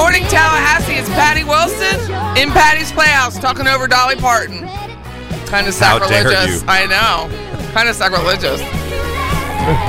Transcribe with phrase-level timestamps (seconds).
[0.00, 0.22] morning.
[0.28, 0.94] Tallahassee.
[0.94, 2.00] It's Patty Wilson
[2.40, 4.66] in Patty's Playhouse talking over Dolly Parton.
[5.46, 6.64] Kind of sacrilegious.
[6.66, 7.28] I know.
[7.72, 8.62] Kind of sacrilegious.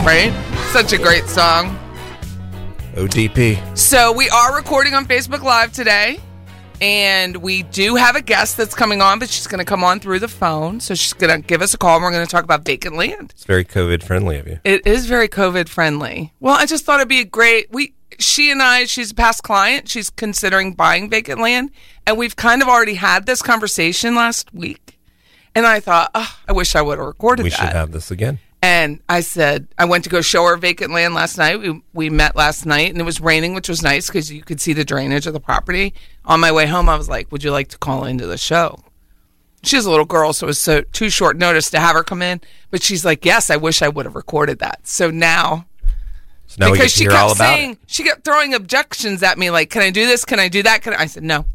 [0.05, 0.33] right?
[0.73, 1.79] Such a great song.
[2.95, 3.77] ODP.
[3.77, 6.19] So we are recording on Facebook Live today.
[6.81, 10.01] And we do have a guest that's coming on, but she's going to come on
[10.01, 10.81] through the phone.
[10.81, 12.97] So she's going to give us a call and we're going to talk about vacant
[12.97, 13.31] land.
[13.31, 14.59] It's very COVID friendly of you.
[14.65, 16.33] It is very COVID friendly.
[16.41, 19.43] Well, I just thought it'd be a great we she and I, she's a past
[19.43, 19.89] client.
[19.89, 21.71] She's considering buying vacant land.
[22.05, 24.97] And we've kind of already had this conversation last week.
[25.53, 27.55] And I thought, oh, I wish I would have recorded We that.
[27.57, 28.39] should have this again.
[28.63, 31.59] And I said, I went to go show her vacant land last night.
[31.59, 34.61] We, we met last night and it was raining, which was nice because you could
[34.61, 35.93] see the drainage of the property.
[36.25, 38.79] On my way home, I was like, Would you like to call into the show?
[39.63, 42.21] She's a little girl, so it was so too short notice to have her come
[42.21, 42.39] in.
[42.69, 44.87] But she's like, Yes, I wish I would have recorded that.
[44.87, 45.65] So now,
[46.51, 47.77] So now because she kept saying, it.
[47.87, 50.25] she kept throwing objections at me, like, Can I do this?
[50.25, 50.81] Can I do that?
[50.81, 51.03] Can I?
[51.03, 51.45] I said, No,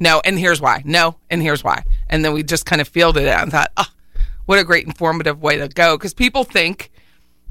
[0.00, 0.82] no, and here's why.
[0.84, 1.84] No, and here's why.
[2.08, 3.86] And then we just kind of fielded it and thought, Oh,
[4.46, 5.96] what a great informative way to go.
[5.96, 6.90] Because people think,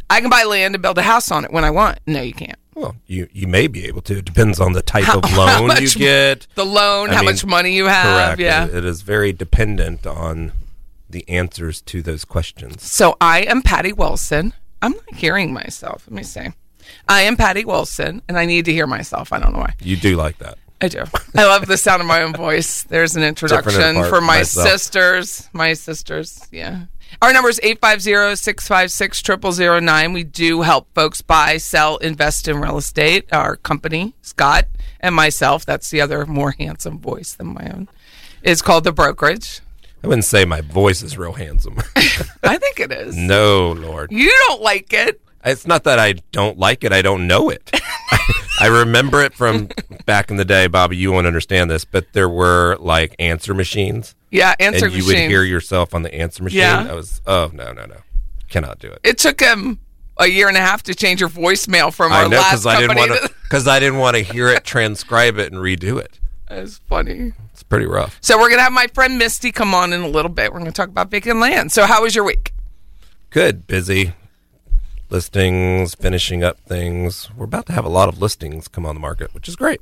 [0.09, 1.99] I can buy land and build a house on it when I want.
[2.05, 2.57] No, you can't.
[2.75, 4.17] Well, you you may be able to.
[4.19, 6.47] It depends on the type How- of loan you get.
[6.55, 8.37] The loan, I how mean, much money you have.
[8.37, 8.39] Correct.
[8.39, 8.65] Yeah.
[8.65, 10.51] It- it is very dependent on
[11.09, 12.83] the answers to those questions.
[12.83, 14.53] So I am Patty Wilson.
[14.81, 16.05] I'm not hearing myself.
[16.07, 16.47] Let me see.
[17.07, 19.33] I am Patty Wilson, and I need to hear myself.
[19.33, 19.73] I don't know why.
[19.81, 20.57] You do like that.
[20.81, 21.03] I do.
[21.35, 22.83] I love the sound of my own voice.
[22.83, 24.67] There's an introduction for my myself.
[24.67, 25.49] sisters.
[25.53, 26.45] My sisters.
[26.51, 26.85] Yeah.
[27.22, 30.13] Our number is 850-656-0009.
[30.13, 33.31] We do help folks buy, sell, invest in real estate.
[33.31, 34.66] Our company, Scott,
[34.99, 37.87] and myself, that's the other more handsome voice than my own,
[38.41, 39.61] is called The Brokerage.
[40.03, 41.78] I wouldn't say my voice is real handsome.
[41.96, 43.16] I think it is.
[43.16, 44.11] no, Lord.
[44.11, 45.22] You don't like it.
[45.45, 46.93] It's not that I don't like it.
[46.93, 47.69] I don't know it.
[48.59, 49.69] I remember it from
[50.05, 50.95] back in the day, Bobby.
[50.95, 55.23] You won't understand this, but there were like answer machines, Yeah, answer and you machine.
[55.23, 56.59] would hear yourself on the answer machine.
[56.61, 56.87] Yeah.
[56.90, 57.97] I was, oh no, no, no,
[58.49, 58.99] cannot do it.
[59.03, 59.79] it took him
[60.17, 62.66] a year and a half to change your voicemail from I our know last because
[62.67, 63.28] I didn't company.
[63.43, 66.19] because I didn't want to hear it, transcribe it, and redo it.
[66.49, 67.34] It's funny.
[67.51, 68.19] It's pretty rough.
[68.22, 70.53] So we're gonna have my friend Misty come on in a little bit.
[70.53, 71.72] We're gonna talk about vacant land.
[71.72, 72.53] So how was your week?
[73.31, 74.13] Good, busy.
[75.13, 77.29] Listings, finishing up things.
[77.37, 79.79] We're about to have a lot of listings come on the market, which is great.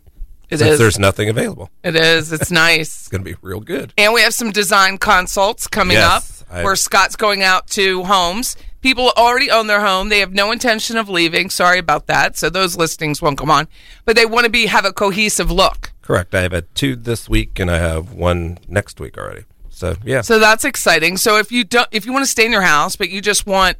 [0.49, 0.79] It since is.
[0.79, 1.69] there's nothing available.
[1.83, 2.31] It is.
[2.33, 2.89] It's nice.
[3.01, 3.93] It's going to be real good.
[3.97, 8.03] And we have some design consults coming Yes, up I- where Scott's going out to
[8.03, 8.57] homes.
[8.81, 10.09] People already own their home.
[10.09, 11.49] They have no intention of leaving.
[11.49, 12.35] Sorry about that.
[12.35, 13.67] So those listings won't come on.
[14.05, 15.93] But they want to be have a cohesive look.
[16.01, 16.33] Correct.
[16.35, 19.45] I have had two this week, and I have one next week already.
[19.69, 21.15] So yeah, So that's exciting.
[21.17, 23.45] So if you don't if you want to stay in your house but you just
[23.47, 23.77] want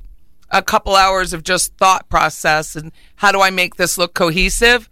[0.51, 4.87] a couple hours of just thought process and how do I make this look cohesive,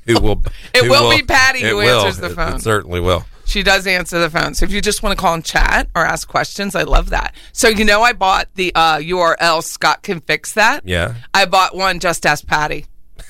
[0.06, 0.42] who will.
[0.74, 2.00] It who will be Patty who will.
[2.06, 2.54] answers the It- phone.
[2.56, 3.24] It certainly will.
[3.46, 4.54] She does answer the phone.
[4.54, 7.34] So if you just want to call and chat or ask questions, I love that.
[7.52, 10.88] So you know I bought the uh, URL Scott can fix that.
[10.88, 11.14] Yeah.
[11.34, 12.86] I bought one just ask Patty.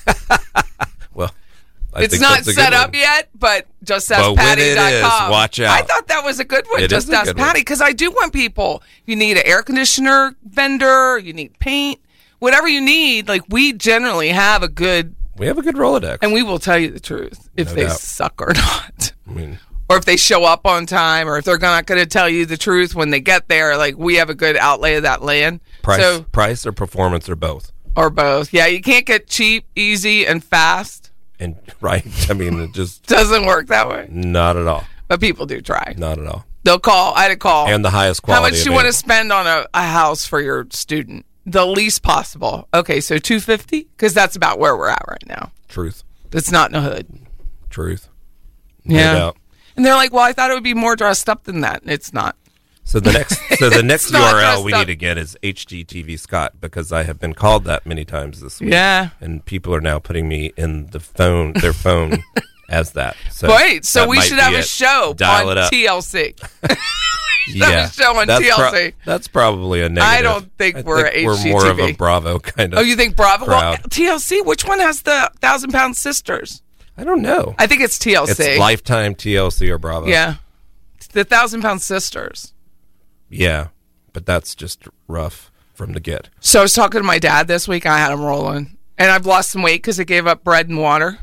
[1.95, 5.71] I it's not set up yet, but just But ask when it is, watch out.
[5.79, 6.81] I thought that was a good one.
[6.83, 7.35] It just ask.
[7.35, 8.83] Patty because I do want people.
[9.05, 11.99] You need an air conditioner vendor, you need paint,
[12.39, 13.27] whatever you need.
[13.27, 16.19] Like we generally have a good, We have a good Rolodex.
[16.21, 17.99] and we will tell you the truth if No they doubt.
[17.99, 19.13] suck or not.
[19.27, 22.07] I mean, or if they show up on time, or if they're not going to
[22.07, 23.77] tell you the truth when they get there.
[23.77, 25.59] Like we have a good outlay of that land.
[25.83, 27.71] price, So, price or performance or both.
[27.95, 28.51] or both.
[28.51, 31.04] Yeah, you can't get cheap, easy, and fast.
[31.39, 34.07] And right, I mean, it just Doesn't work that way.
[34.09, 34.83] not at all.
[35.07, 35.93] But people do try.
[35.97, 36.45] Not at all.
[36.63, 37.13] They'll call.
[37.13, 37.67] I had a call.
[37.67, 38.43] And the highest quality.
[38.43, 41.25] How much do you want to spend on a, a house for your student?
[41.45, 42.67] The least possible.
[42.73, 45.51] Okay, so two fifty, because that's about where we're at right now.
[45.67, 46.03] Truth.
[46.31, 47.07] It's not in a hood.
[47.69, 48.09] Truth.
[48.83, 49.31] Yeah.
[49.77, 52.13] And they're like, "Well, I thought it would be more dressed up than that." It's
[52.13, 52.35] not.
[52.85, 56.91] So the next, so the next URL we need to get is HGTV Scott because
[56.91, 58.71] I have been called that many times this week.
[58.71, 59.09] Yeah.
[59.19, 62.23] and people are now putting me in the phone, their phone,
[62.69, 63.17] as that.
[63.31, 65.73] So Wait, so we should have a show Dial on it up.
[65.73, 66.39] TLC.
[67.47, 68.93] yeah, show on that's TLC.
[69.03, 70.07] that's probably a negative.
[70.07, 71.25] I don't think we're HGTV.
[71.25, 72.81] we're more of a Bravo kind oh, of.
[72.81, 73.47] Oh, you think Bravo?
[73.47, 73.77] Well.
[73.77, 74.45] TLC.
[74.45, 76.61] Which one has the Thousand Pound Sisters?
[76.97, 77.55] I don't know.
[77.57, 78.39] I think it's TLC.
[78.39, 80.05] It's Lifetime, TLC, or Bravo.
[80.05, 80.35] Yeah,
[81.13, 82.53] the Thousand Pound Sisters.
[83.29, 83.67] Yeah,
[84.13, 86.29] but that's just rough from the get.
[86.39, 87.85] So I was talking to my dad this week.
[87.85, 90.79] I had him rolling, and I've lost some weight because I gave up bread and
[90.79, 91.19] water,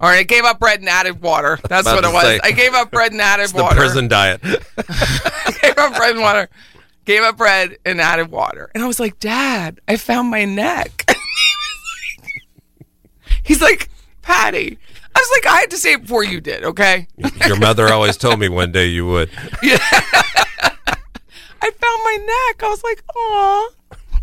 [0.00, 1.58] or I gave up bread and added water.
[1.68, 2.22] That's what it was.
[2.24, 2.40] say.
[2.42, 3.76] I gave up bread and added It's the water.
[3.76, 4.40] prison diet.
[4.44, 6.48] I gave up bread and water.
[7.04, 8.70] Gave up bread and added water.
[8.74, 11.04] And I was like, Dad, I found my neck.
[13.42, 13.88] He's like,
[14.22, 14.78] Patty.
[15.14, 17.08] I was like, I had to say it before you did, okay?
[17.46, 19.30] Your mother always told me one day you would.
[21.62, 22.16] I found my
[22.50, 22.62] neck.
[22.62, 23.68] I was like, aw.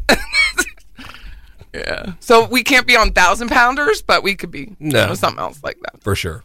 [1.73, 2.13] yeah.
[2.19, 5.07] So we can't be on thousand pounders, but we could be you No.
[5.07, 6.01] know, something else like that.
[6.01, 6.43] For sure.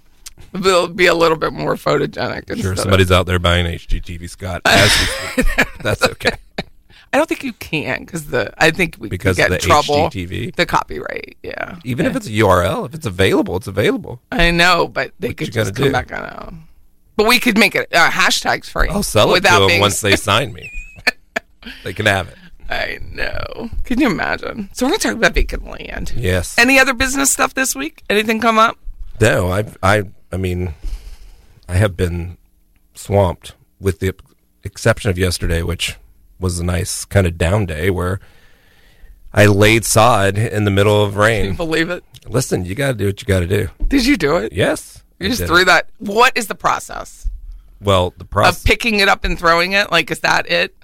[0.53, 2.47] It'll be a little bit more photogenic.
[2.47, 4.63] Sure, instead of- somebody's out there buying HGTV Scott.
[4.67, 4.91] As
[5.37, 5.69] we speak.
[5.83, 6.33] That's okay.
[7.13, 9.61] I don't think you can because the I think we Because could get of in
[9.61, 10.11] the trouble.
[10.11, 10.57] HGTV?
[10.57, 11.79] The copyright, yeah.
[11.85, 14.21] Even if it's a URL, if it's available, it's available.
[14.33, 15.93] I know, but they What could just come do?
[15.93, 16.19] back on.
[16.25, 16.51] uh,
[17.17, 18.89] But we could make it uh, hashtags free.
[18.89, 20.69] I'll sell it to them being once they sign me.
[21.83, 22.37] They can have it.
[22.71, 23.71] I know.
[23.85, 24.71] Can you imagine?
[24.73, 26.13] So we're gonna talk about vacant land.
[26.17, 26.59] Yes.
[26.59, 28.03] Any other business stuff this week?
[28.09, 28.79] Anything come up?
[29.21, 30.75] No, I, I, I mean,
[31.69, 32.37] I have been
[32.95, 34.15] swamped with the
[34.63, 35.97] exception of yesterday, which
[36.41, 38.19] was a nice kind of down day where
[39.33, 41.57] I laid sod in the middle of Can you rain.
[41.57, 42.03] believe it?
[42.27, 43.69] Listen, you got to do what you got to do.
[43.87, 44.53] Did you do it?
[44.53, 45.65] Yes, You I just threw it.
[45.67, 45.89] that.
[45.99, 47.29] What is the process
[47.81, 49.91] Well, the process of picking it up and throwing it?
[49.93, 50.75] Like, is that it?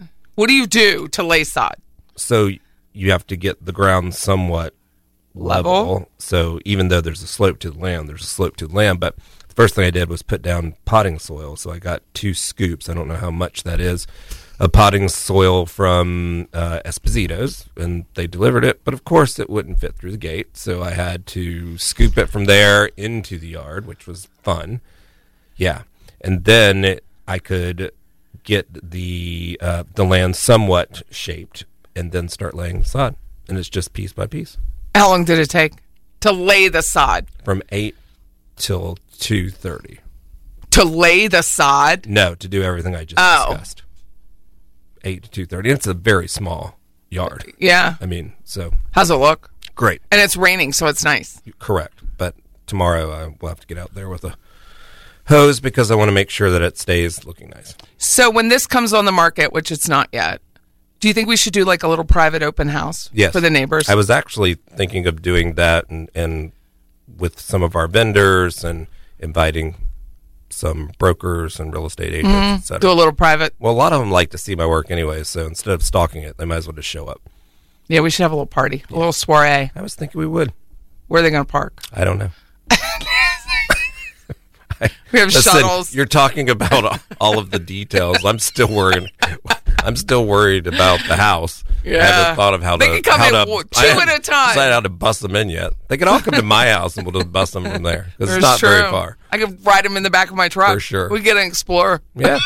[0.40, 1.76] What do you do to lay sod?
[2.16, 2.48] so
[2.94, 4.74] you have to get the ground somewhat
[5.34, 5.72] level.
[5.72, 6.08] Level?
[6.16, 9.00] So even though there's a slope to the land, there's a slope to the land.
[9.00, 9.16] But
[9.48, 11.56] the first thing I did was put down potting soil.
[11.56, 12.88] So I got two scoops.
[12.88, 14.06] I don't know how much that is.
[14.58, 18.82] Of potting soil from uh, Esposito's, and they delivered it.
[18.82, 22.30] But of course, it wouldn't fit through the gate, so I had to scoop it
[22.30, 24.80] from there into the yard, which was fun.
[25.56, 25.82] Yeah,
[26.22, 27.92] and then it, I could
[28.44, 31.64] get the uh, the land somewhat shaped,
[31.96, 33.16] and then start laying the sod.
[33.48, 34.58] And it's just piece by piece
[34.94, 35.72] How long did it take
[36.20, 37.26] to lay the sod?
[37.44, 37.96] from eight
[38.56, 39.98] till two thirty.
[40.72, 42.06] To lay the sod?
[42.06, 43.48] No, to do everything I just Oh.
[43.50, 43.82] discussed.
[45.02, 45.70] Eight to two thirty.
[45.70, 46.78] It's a very small
[47.10, 47.52] yard.
[47.58, 47.96] Yeah.
[48.00, 49.50] I mean, so How's it look?
[49.74, 51.40] great, And it's raining, so it's nice.
[51.58, 52.00] correct.
[52.18, 52.34] But
[52.66, 54.34] tomorrow I will have to get out there with a
[55.30, 57.74] hose because I want to make sure that it stays looking nice.
[57.98, 60.40] So when this comes on the market, which it's not yet,
[61.00, 63.32] do you think we should do like a little private open house Yes.
[63.32, 63.88] for the neighbors?
[63.88, 66.52] I was actually thinking of doing that and, and
[67.16, 68.86] with some of our vendors and
[69.18, 69.76] inviting
[70.50, 72.68] some brokers and real estate agents.
[72.70, 72.80] Mm-hmm.
[72.80, 73.54] Do a little private.
[73.58, 76.22] Well, a lot of them like to see my work anyway, so instead of stalking
[76.22, 77.20] it, they might as well just show up.
[77.88, 79.70] Yeah, we should have a little party, a little soiree.
[79.74, 80.52] I was thinking we would.
[81.08, 81.80] Where are they going to park?
[81.92, 82.30] I don't know.
[85.12, 85.94] We have Listen, shuttles.
[85.94, 88.24] you're talking about all of the details.
[88.24, 89.10] I'm still worried.
[89.84, 91.64] I'm still worried about the house.
[91.84, 92.04] I Yeah.
[92.04, 94.48] haven't thought of how They to can come how in to, two at a time.
[94.54, 95.72] Decided how to bust them in yet?
[95.88, 98.12] They can all come to my house and we'll just bust them from there.
[98.18, 98.68] It's not true.
[98.68, 99.16] very far.
[99.30, 100.74] I can ride them in the back of my truck.
[100.74, 101.08] For sure.
[101.08, 102.38] We get an Explorer Yeah.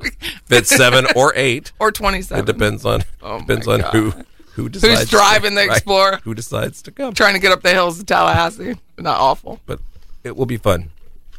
[0.00, 0.12] if
[0.50, 2.42] it's seven or eight, or 27.
[2.42, 3.92] it depends on Oh depends on God.
[3.94, 4.12] who
[4.54, 6.20] who decides to- driving the right, Explorer?
[6.24, 7.14] Who decides to come?
[7.14, 8.76] Trying to get up the hills of Tallahassee.
[8.96, 9.60] Not awful.
[9.66, 9.78] But
[10.24, 10.90] it will be fun.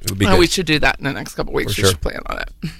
[0.01, 0.39] It will be Oh, good.
[0.39, 1.73] we should do that in the next couple weeks.
[1.75, 1.91] For we sure.
[1.91, 2.71] should plan on it.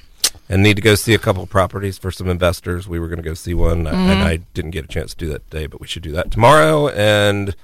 [0.48, 2.88] and need to go see a couple properties for some investors.
[2.88, 3.96] We were going to go see one, Mm-hmm.
[3.96, 6.32] and I didn't get a chance to do that today, but we should do that
[6.32, 6.88] tomorrow.
[6.90, 7.56] And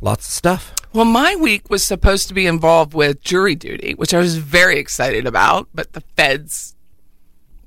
[0.00, 0.74] lots of stuff.
[0.92, 4.78] Well, my week was supposed to be involved with jury duty, which I was very
[4.78, 6.74] excited about, but the feds,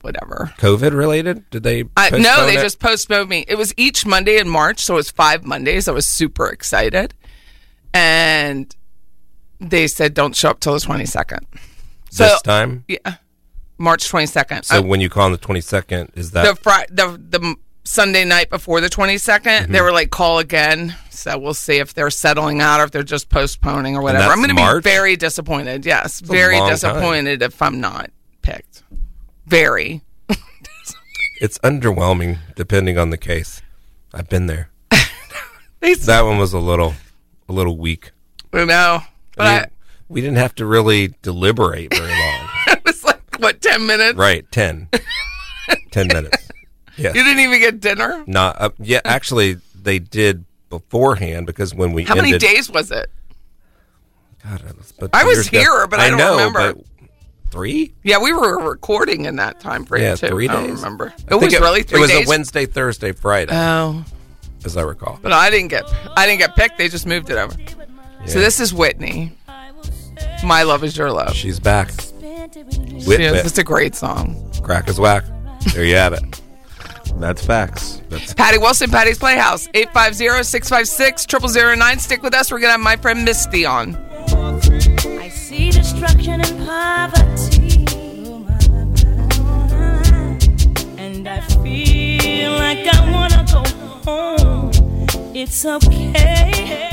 [0.01, 0.51] whatever.
[0.58, 1.50] COVID related?
[1.51, 1.86] Did they?
[1.96, 2.62] I, no, they it?
[2.62, 3.46] just postponed me.
[3.48, 5.88] It was each Monday in March, so it was five Mondays.
[5.88, 7.13] I was super excited.
[7.93, 8.75] And
[9.70, 11.39] they said, don't show up till the 22nd.
[12.12, 12.84] So, this time.
[12.88, 13.15] yeah,
[13.77, 14.65] March 22nd.
[14.65, 17.55] So I- when you call on the twenty second, is that the, fri- the, the
[17.86, 19.72] Sunday night before the 22nd, Mm-hmm.
[19.72, 20.96] they were like, call again.
[21.10, 24.32] So we'll see if they're settling out or if they're just postponing or whatever.
[24.32, 25.86] I'm going to be very disappointed.
[25.86, 26.75] Yes, a very long time.
[26.75, 28.10] disappointed if I'm not
[28.41, 28.84] picked.
[29.48, 30.01] Very.
[31.41, 33.62] it's underwhelming depending on the case?
[34.13, 34.70] I've been there.
[36.05, 36.93] That one was a little
[37.50, 38.12] a little weak.
[38.53, 39.01] you know.
[39.35, 39.67] But I I,
[40.09, 42.47] we didn't have to really deliberate very long.
[42.67, 44.17] it was like, what, 10 minutes?
[44.17, 44.89] right, 10.
[45.91, 46.49] 10 minutes.
[46.97, 47.15] Yes.
[47.15, 48.23] You didn't even get dinner?
[48.27, 49.01] Not uh, yeah.
[49.05, 53.09] Actually, they did beforehand because when we How ended, many days was it?
[54.43, 56.75] God, was, but I was here, but I don't know, remember.
[57.51, 57.93] three.
[58.03, 60.27] Yeah, we were recording in that time frame Yeah, too.
[60.27, 60.75] three I don't days.
[60.83, 61.13] remember.
[61.31, 62.27] I It was really three It was days.
[62.27, 64.03] a Wednesday, Thursday, Friday, Oh,
[64.65, 65.17] as I recall.
[65.21, 65.85] but I didn't get
[66.17, 66.77] I didn't get picked.
[66.77, 67.55] They just moved it over.
[68.25, 69.31] So this is Whitney.
[70.43, 71.33] My love is your love.
[71.33, 71.91] She's back.
[71.91, 72.11] She
[73.05, 73.45] Whip, is.
[73.45, 74.51] It's a great song.
[74.61, 75.23] Crack is whack.
[75.73, 76.41] There you have it.
[77.15, 78.01] That's facts.
[78.09, 81.99] That's Patty Wilson, Patty's Playhouse, 850-656-0009.
[81.99, 82.51] Stick with us.
[82.51, 83.95] We're going to have my friend Misty on.
[83.95, 87.85] I see destruction and poverty.
[90.97, 93.63] And I feel like I wanna go
[94.03, 94.71] home.
[95.35, 96.92] It's okay if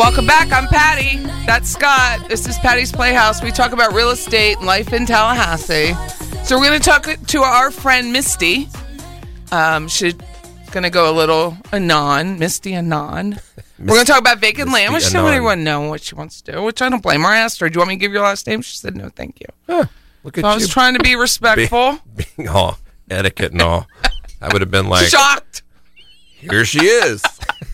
[0.00, 0.50] Welcome back.
[0.50, 1.18] I'm Patty.
[1.44, 2.26] That's Scott.
[2.28, 3.42] This is Patty's Playhouse.
[3.42, 5.92] We talk about real estate and life in Tallahassee.
[6.44, 8.66] So we're going to talk to our friend Misty.
[9.52, 10.14] Um, she's
[10.70, 13.38] going to go a little anon, Misty anon.
[13.78, 14.94] We're going to talk about vacant Misty land.
[14.94, 15.28] We should Anon.
[15.28, 17.28] everyone know what she wants to do, which I don't blame her.
[17.28, 19.10] I asked her, "Do you want me to give your last name?" She said, "No,
[19.10, 19.86] thank you."
[20.24, 21.98] Look at So I you was trying to be be- respectful.
[22.36, 22.78] being all
[23.10, 23.86] etiquette and all.
[24.40, 25.62] I would have been like, Shocked.
[26.40, 27.22] Here she is.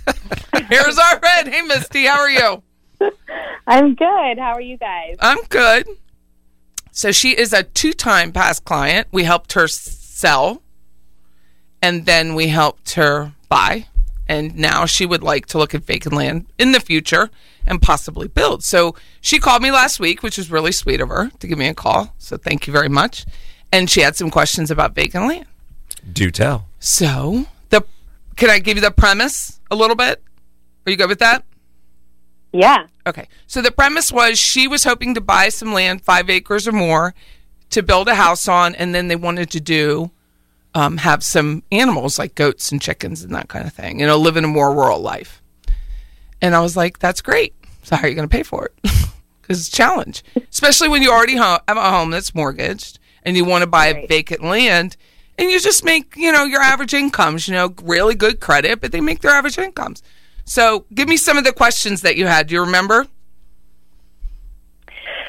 [0.69, 1.49] Here's our friend.
[1.49, 2.63] Hey, Misty, how are you?
[3.67, 4.39] I'm good.
[4.39, 5.17] How are you guys?
[5.21, 5.89] I'm good.
[6.93, 9.09] So she is a two-time past client.
[9.13, 10.63] We helped her sell,
[11.83, 13.87] and then we helped her buy,
[14.27, 17.31] and now she would like to look at vacant land in the future
[17.67, 18.65] and possibly build.
[18.65, 21.69] So she called me last week, which was really sweet of her to give me
[21.69, 22.15] a call.
[22.19, 23.27] So thank you very much.
[23.73, 25.47] And she had some questions about vacant land.
[26.11, 26.69] Do tell.
[26.79, 27.56] So the
[28.37, 30.23] can I give you the premise a little bit?
[30.87, 31.45] Are you good with that?
[32.53, 32.87] Yeah.
[33.07, 33.29] Okay.
[33.47, 37.15] So the premise was she was hoping to buy some land, five acres or more,
[37.71, 40.11] to build a house on, and then they wanted to do
[40.75, 44.01] um, have some animals like goats and chickens and that kind of thing.
[44.01, 45.43] You know, live in a more rural life.
[46.41, 47.55] And I was like, that's great.
[47.83, 48.91] So how are you going to pay for it?
[49.43, 53.45] Because it's a challenge, especially when you already have a home that's mortgaged and you
[53.45, 54.09] want to buy Right.
[54.09, 54.97] vacant land.
[55.39, 58.93] And you just make, you know, your average incomes, you know, really good credit, but
[58.93, 60.03] they make their average incomes.
[60.45, 62.47] So give me some of the questions that you had.
[62.47, 63.07] Do you remember?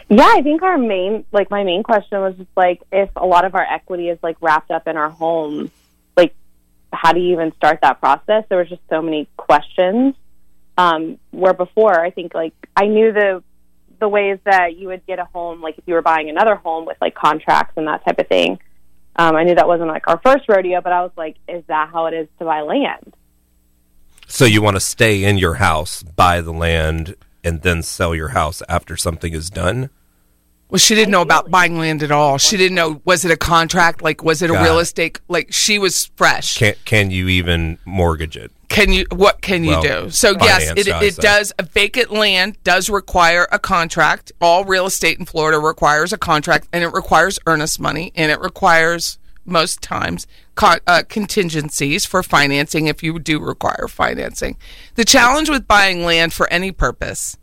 [0.09, 3.43] Yeah, I think our main, like, my main question was just like, if a lot
[3.43, 5.69] of our equity is like wrapped up in our home,
[6.15, 6.33] like,
[6.93, 8.45] how do you even start that process?
[8.47, 10.15] There was just so many questions.
[10.77, 13.43] Um, where before, I think like I knew the
[13.99, 16.85] the ways that you would get a home, like if you were buying another home
[16.85, 18.59] with like contracts and that type of thing.
[19.17, 21.89] Um, I knew that wasn't like our first rodeo, but I was like, is that
[21.91, 23.15] how it is to buy land?
[24.27, 28.29] So you want to stay in your house, buy the land, and then sell your
[28.29, 29.89] house after something is done?
[30.69, 32.37] Well, she didn't know about buying land at all.
[32.37, 34.01] She didn't know was it a contract?
[34.01, 34.83] Like was it a Got real it.
[34.83, 35.19] estate?
[35.27, 36.57] Like she was fresh.
[36.57, 38.51] Can can you even mortgage it?
[38.67, 39.05] Can you?
[39.11, 40.09] What can you Well, do?
[40.09, 41.53] So yes, it, it does.
[41.57, 44.33] A vacant land does require a contract.
[44.41, 48.41] All real estate in Florida requires a contract, and it requires earnest money, and it
[48.41, 54.57] requires most times con- uh, contingencies for financing if you do require financing.
[54.95, 57.37] The challenge with buying land for any purpose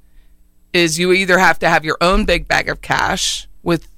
[0.75, 3.89] is you either have to have your own big bag of cash with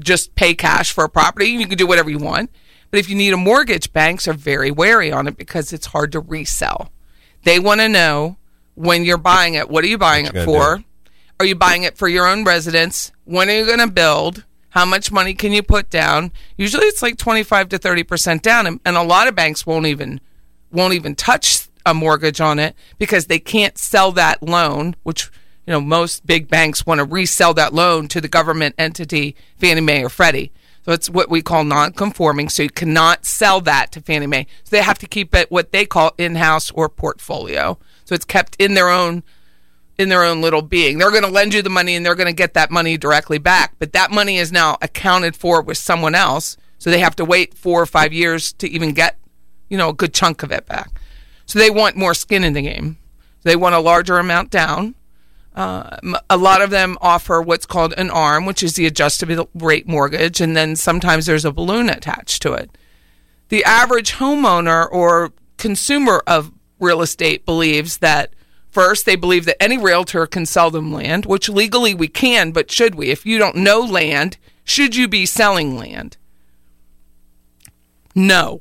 [0.00, 1.46] just pay cash for a property.
[1.46, 2.50] You can do whatever you want.
[2.90, 6.12] But if you need a mortgage, banks are very wary on it because it's hard
[6.12, 6.92] to resell.
[7.44, 8.36] They want to know
[8.74, 10.84] when you're buying it, what are you buying What it you for?
[11.40, 13.12] Are you buying it for your own residence?
[13.24, 14.44] When are you going to build?
[14.70, 16.32] How much money can you put down?
[16.56, 20.20] Usually it's like 25 to 30% down and, and a lot of banks won't even
[20.72, 25.30] won't even touch a mortgage on it because they can't sell that loan, which
[25.66, 29.80] you know most big banks want to resell that loan to the government entity, Fannie
[29.80, 30.52] Mae or Freddie.
[30.84, 32.50] So it's what we call non-conforming.
[32.50, 34.46] So you cannot sell that to Fannie Mae.
[34.64, 37.78] So they have to keep it what they call in-house or portfolio.
[38.04, 39.22] So it's kept in their own
[39.96, 40.98] in their own little being.
[40.98, 43.38] They're going to lend you the money and they're going to get that money directly
[43.38, 46.56] back, but that money is now accounted for with someone else.
[46.78, 49.16] So they have to wait four or five years to even get,
[49.68, 51.00] you know, a good chunk of it back.
[51.46, 52.98] So they want more skin in the game.
[53.42, 54.94] They want a larger amount down.
[55.54, 59.48] Uh, m- a lot of them offer what's called an ARM, which is the adjustable
[59.54, 62.70] rate mortgage, and then sometimes there's a balloon attached to it.
[63.50, 68.32] The average homeowner or consumer of real estate believes that
[68.70, 72.70] first they believe that any realtor can sell them land, which legally we can, but
[72.72, 73.10] should we?
[73.10, 76.16] If you don't know land, should you be selling land?
[78.14, 78.60] No.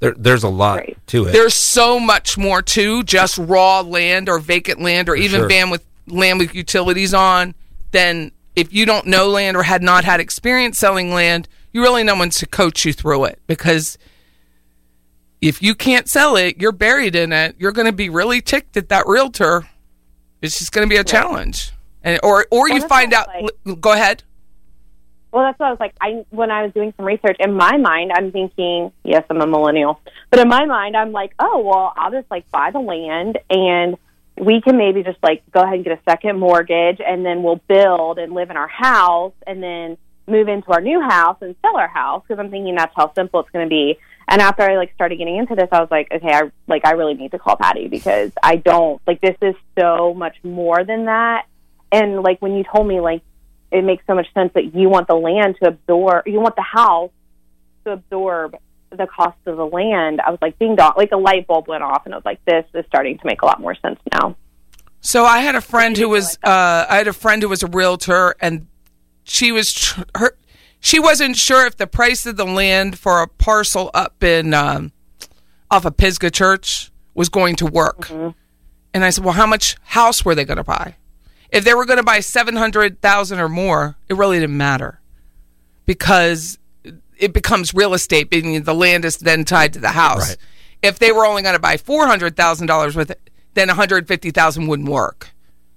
[0.00, 0.98] There, there's a lot Right.
[1.08, 1.32] to it.
[1.32, 5.48] There's so much more to just raw land or vacant land or even sure.
[5.48, 7.54] land with land with utilities on
[7.94, 12.04] then if you don't know land or had not had experience selling land, you really
[12.04, 13.96] no one's to coach you through it because
[15.40, 17.56] if you can't sell it, you're buried in it.
[17.58, 19.68] You're going to be really ticked at that realtor.
[20.42, 21.72] It's just going to be a challenge.
[22.02, 24.22] And or or you find out it's go ahead.
[25.32, 25.94] Well, that's what I was like.
[26.00, 29.46] I when I was doing some research in my mind, I'm thinking, yes, I'm a
[29.46, 33.38] millennial, but in my mind, I'm like, oh, well, I'll just like buy the land
[33.50, 33.96] and
[34.36, 37.60] we can maybe just like go ahead and get a second mortgage and then we'll
[37.68, 41.76] build and live in our house and then move into our new house and sell
[41.76, 43.98] our house because I'm thinking that's how simple it's going to be.
[44.26, 46.92] And after I like started getting into this, I was like, okay, I like I
[46.92, 51.04] really need to call Patty because I don't like this is so much more than
[51.04, 51.46] that.
[51.92, 53.22] And like when you told me like
[53.70, 56.62] it makes so much sense that you want the land to absorb, you want the
[56.62, 57.10] house
[57.84, 58.56] to absorb
[58.96, 60.20] the cost of the land.
[60.20, 62.44] I was like, ding dong, like a light bulb went off, and I was like,
[62.44, 64.36] this is starting to make a lot more sense now.
[65.00, 67.66] So I had a friend who was uh, I had a friend who was a
[67.66, 68.66] realtor, and
[69.24, 70.36] she was tr- her
[70.80, 74.92] she wasn't sure if the price of the land for a parcel up in um,
[75.70, 78.10] off of Pisgah Church was going to work.
[78.10, 80.96] And I said, well, how much house were they going to buy?
[81.50, 85.00] If they were going to buy seven hundred thousand or more, it really didn't matter
[85.86, 86.58] because
[87.18, 88.30] it becomes real estate.
[88.30, 90.30] meaning the land is then tied to the house.
[90.30, 90.38] Right.
[90.82, 93.76] If they were only going to buy four hundred thousand dollars with it, then one
[93.76, 95.30] hundred fifty thousand wouldn't work.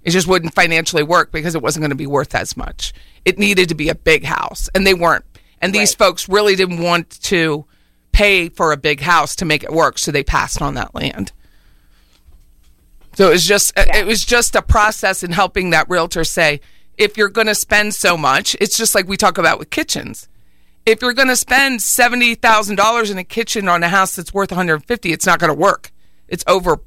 [0.04, 2.94] It just wouldn't financially work because it wasn't going to be worth as much.
[3.26, 5.26] It needed to be a big house, and they weren't.
[5.62, 7.66] And these folks really didn't want to
[8.12, 11.32] pay for a big house to make it work, so they passed on that land.
[13.16, 16.62] So it was just it was just a process in helping that realtor say,
[16.98, 20.28] if you're going to spend so much, it's just like we talk about with kitchens.
[20.88, 24.34] If you're going to spend seventy thousand dollars in a kitchen on a house that's
[24.34, 25.92] worth 150, it's not going to work.
[26.30, 26.80] It's over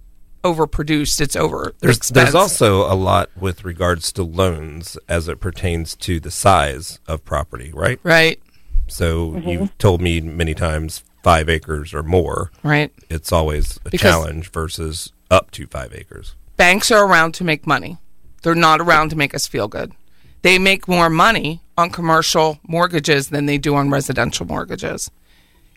[0.43, 1.21] overproduced.
[1.21, 1.75] It's over.
[1.81, 6.99] There's there's also a lot with regards to loans as it pertains to the size
[7.07, 8.01] of property, right?
[8.03, 8.41] right,
[8.89, 9.49] So mm-hmm.
[9.51, 12.51] you've told me many times five acres or more.
[12.63, 12.91] right.
[13.11, 16.35] It's always a Because- challenge versus up to five acres.
[16.57, 17.99] banks are around to make money.
[18.43, 19.93] They're not around to make us feel good.
[20.41, 25.11] They make more money on commercial mortgages than they do on residential mortgages.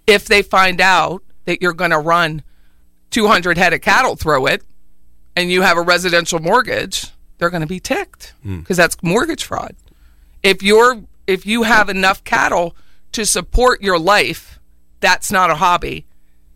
[0.05, 2.43] If they find out that you're going to run
[3.11, 4.63] 200 head of cattle through it
[5.35, 8.59] and you have a residential mortgage, they're going to be ticked hmm.
[8.59, 9.75] because that's mortgage fraud.
[10.43, 12.75] If you're if you have enough cattle
[13.13, 14.59] to support your life,
[14.99, 16.05] that's not a hobby.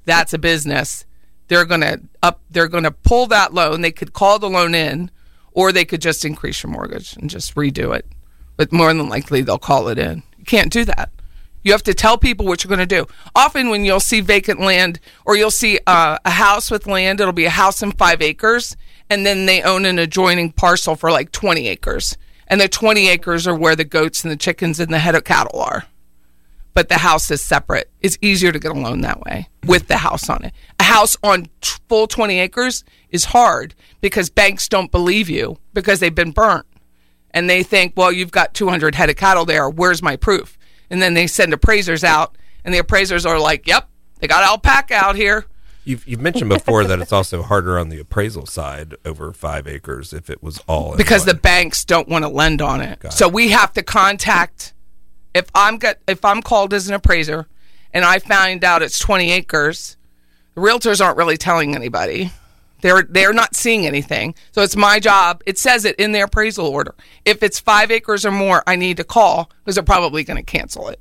[0.04, 1.06] That's a business.
[1.48, 3.82] They're going to up they're going to pull that loan.
[3.82, 5.10] They could call the loan in
[5.54, 8.06] or they could just increase your mortgage and just redo it.
[8.58, 10.24] But more than likely, they'll call it in.
[10.38, 11.12] You can't do that.
[11.64, 13.06] You have to tell people what you're going to do.
[13.36, 17.34] Often, when you'll see vacant land or you'll see uh, a house with land, it'll
[17.34, 18.76] be a house in five acres,
[19.10, 22.18] and then they own an adjoining parcel for like 20 acres.
[22.48, 25.26] And the 20 acres are where the goats and the chickens and the head of
[25.26, 25.86] cattle are.
[26.74, 27.90] But the house is separate.
[28.00, 30.54] It's easier to get a loan that way with the house on it.
[30.80, 31.48] A house on
[31.90, 36.66] full 20 acres is hard because banks don't believe you because they've been burnt
[37.32, 39.70] and they think, well, you've got 200 head of cattle there.
[39.70, 40.58] Where's my proof?
[40.90, 44.96] And then they send appraisers out, and the appraisers are like, yep, they got alpaca
[44.96, 45.46] out here.
[45.84, 50.12] You've, you've mentioned before that it's also harder on the appraisal side over five acres
[50.12, 51.36] if it was all in because one.
[51.36, 53.00] the banks don't want to lend on it.
[53.00, 54.74] Got so we have to contact
[55.34, 57.48] if I'm got if I'm called as an appraiser
[57.94, 59.96] and I find out it's 20 acres,
[60.56, 62.32] the realtors aren't really telling anybody.
[62.82, 64.36] They're they're not seeing anything.
[64.52, 65.42] So it's my job.
[65.46, 66.96] It says it in their appraisal order.
[67.26, 70.44] If it's 5 acres or more, I need to call because they're probably going to
[70.44, 71.00] cancel it.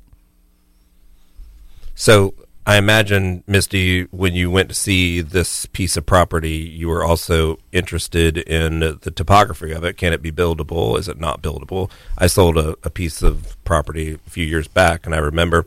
[1.95, 2.33] So
[2.67, 7.59] I imagine, Misty, when you went to see this piece of property, you were also
[7.71, 9.95] interested in the topography of it.
[9.95, 10.99] Can it be buildable?
[10.99, 11.89] Is it not buildable?
[12.17, 15.65] I sold a, a piece of property a few years back, and I remember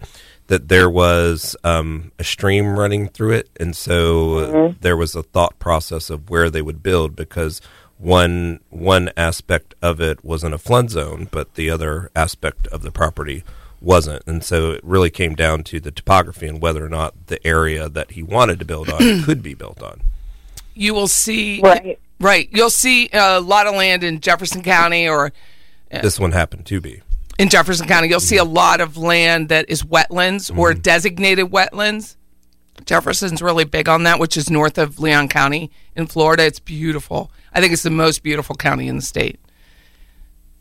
[0.51, 5.57] that there was um, a stream running through it, and so there was a thought
[5.61, 7.61] process of where they would build because
[7.99, 12.83] one one aspect of it was in a flood zone, but the other aspect of
[12.83, 13.45] the property
[13.81, 17.47] wasn't, and so it really came down to the topography and whether or not the
[17.47, 20.01] area that he wanted to build on could be built on.
[20.75, 21.97] You will see Right.
[22.19, 22.49] right.
[22.51, 25.33] You'll see a lot of land in Jefferson County or
[25.93, 27.03] This one happened to be.
[27.41, 32.17] In Jefferson County, you'll see a lot of land that is wetlands or designated wetlands.
[32.85, 36.45] Jefferson's really big on that, which is north of Leon County in Florida.
[36.47, 37.31] It's beautiful.
[37.53, 39.39] I think it's the most beautiful county in the state.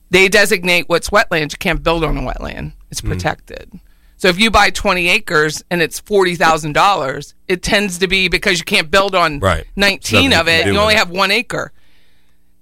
[0.10, 1.52] They designate what's wetlands.
[1.52, 2.74] You can't build on a wetland.
[2.90, 3.80] It's protected.
[4.18, 8.66] So if you buy 20 acres and it's $40,000, it tends to be because you
[8.66, 9.66] can't build on Right.
[9.76, 10.66] 19 Nothing of it.
[10.74, 10.98] You only it.
[10.98, 11.72] have one acre.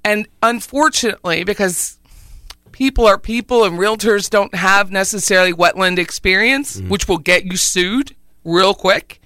[0.04, 1.98] And unfortunately, because
[2.78, 6.90] people are people and realtors don't have necessarily wetland experience, Mm-hmm.
[6.90, 9.20] which will get you sued real quick.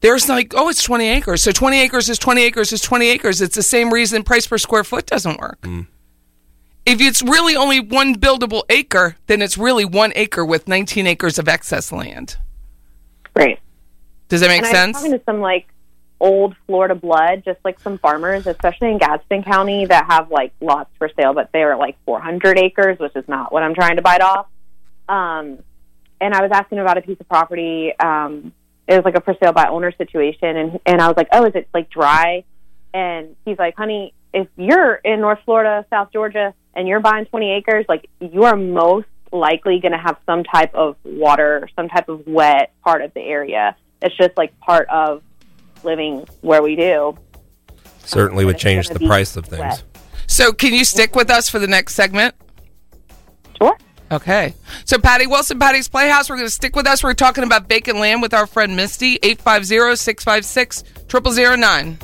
[0.00, 1.42] There's like, oh, it's 20 acres.
[1.42, 3.40] So 20 acres is 20 acres is 20 acres.
[3.40, 5.62] It's the same reason price per square foot doesn't work.
[5.62, 5.86] Mm.
[6.84, 11.38] If it's really only one buildable acre, then it's really one acre with 19 acres
[11.38, 12.36] of excess land.
[13.34, 13.58] Right.
[14.28, 14.94] Does that make and I sense?
[14.96, 15.66] was talking to some like
[16.20, 20.90] old Florida blood, just like some farmers, especially in Gadsden County, that have like lots
[20.98, 24.02] for sale, but they are like 400 acres, which is not what I'm trying to
[24.02, 24.46] bite off.
[25.08, 25.58] Um,
[26.20, 27.92] and I was asking about a piece of property.
[27.98, 28.52] Um,
[28.88, 31.44] it was like a for sale by owner situation, and and I was like, oh,
[31.44, 32.44] is it like dry?
[32.94, 37.52] And he's like, honey, if you're in North Florida, South Georgia, and you're buying 20
[37.52, 42.08] acres, like you are most likely going to have some type of water, some type
[42.08, 43.76] of wet part of the area.
[44.00, 45.22] It's just like part of
[45.84, 47.16] living where we do.
[48.04, 49.82] Certainly uh, would change the price of things.
[50.26, 52.34] So, can you stick with us for the next segment?
[53.60, 53.76] Sure.
[54.10, 54.54] Okay.
[54.84, 57.02] So, Patty Wilson, Patty's Playhouse, we're going to stick with us.
[57.02, 61.98] We're talking about vacant land with our friend Misty, 850 656 0009.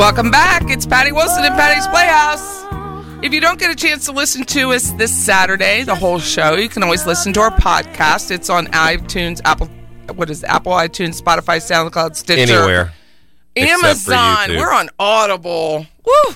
[0.00, 0.70] Welcome back.
[0.70, 2.40] It's Patty Wilson and Patty's Playhouse.
[2.72, 3.20] Oh.
[3.22, 6.54] If you don't get a chance to listen to us this Saturday, the whole show,
[6.54, 8.30] you can always listen to our podcast.
[8.30, 9.68] It's on iTunes, Apple,
[10.14, 10.48] what is it?
[10.48, 12.94] Apple, iTunes, Spotify, SoundCloud, Stitcher, Anywhere.
[13.54, 14.56] Amazon.
[14.56, 15.86] We're on Audible.
[16.06, 16.34] Woo!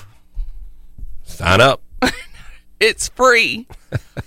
[1.23, 1.81] Sign up.
[2.79, 3.67] It's free.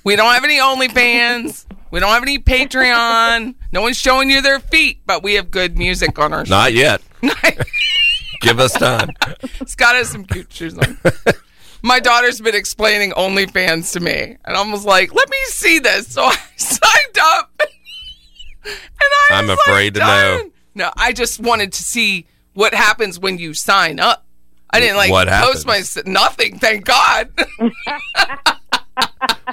[0.04, 1.66] we don't have any OnlyFans.
[1.92, 3.54] We don't have any Patreon.
[3.70, 6.50] No one's showing you their feet, but we have good music on our show.
[6.50, 7.02] Not yet.
[8.40, 9.10] Give us time.
[9.66, 10.98] Scott has some cute shoes on.
[11.82, 16.08] My daughter's been explaining OnlyFans to me, and I was like, "Let me see this."
[16.12, 17.52] So I signed up,
[18.64, 20.50] and I I'm afraid like, to know.
[20.74, 24.24] no, I just wanted to see what happens when you sign up.
[24.70, 25.96] I didn't like What post happens?
[26.06, 26.58] my nothing.
[26.58, 27.30] Thank God.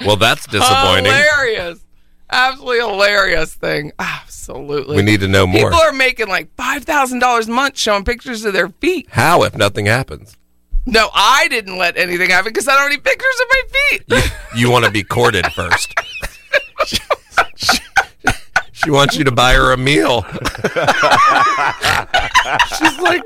[0.04, 1.04] Well, that's disappointing.
[1.06, 1.78] hilarious,
[2.30, 3.92] absolutely hilarious thing.
[3.98, 4.96] Absolutely.
[4.96, 5.70] We need to know more.
[5.70, 9.08] People are making like five thousand dollars a month showing pictures of their feet.
[9.10, 10.36] How if nothing happens?
[10.86, 14.02] No, I didn't let anything happen because I don't need pictures of my feet.
[14.54, 15.92] You, you want to be courted first.
[16.86, 16.98] she,
[18.72, 20.24] she wants you to buy her a meal.
[22.78, 23.24] She's like,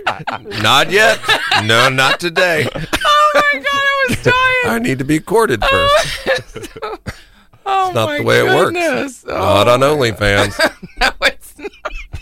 [0.62, 1.20] not yet.
[1.64, 2.66] No, not today.
[2.74, 4.34] oh my god, I was dying.
[4.64, 6.78] I need to be courted first.
[7.66, 8.72] Oh It's not my the way it works.
[8.72, 9.24] goodness.
[9.26, 10.58] Not Oh, on OnlyFans.
[11.00, 11.70] no, it's not.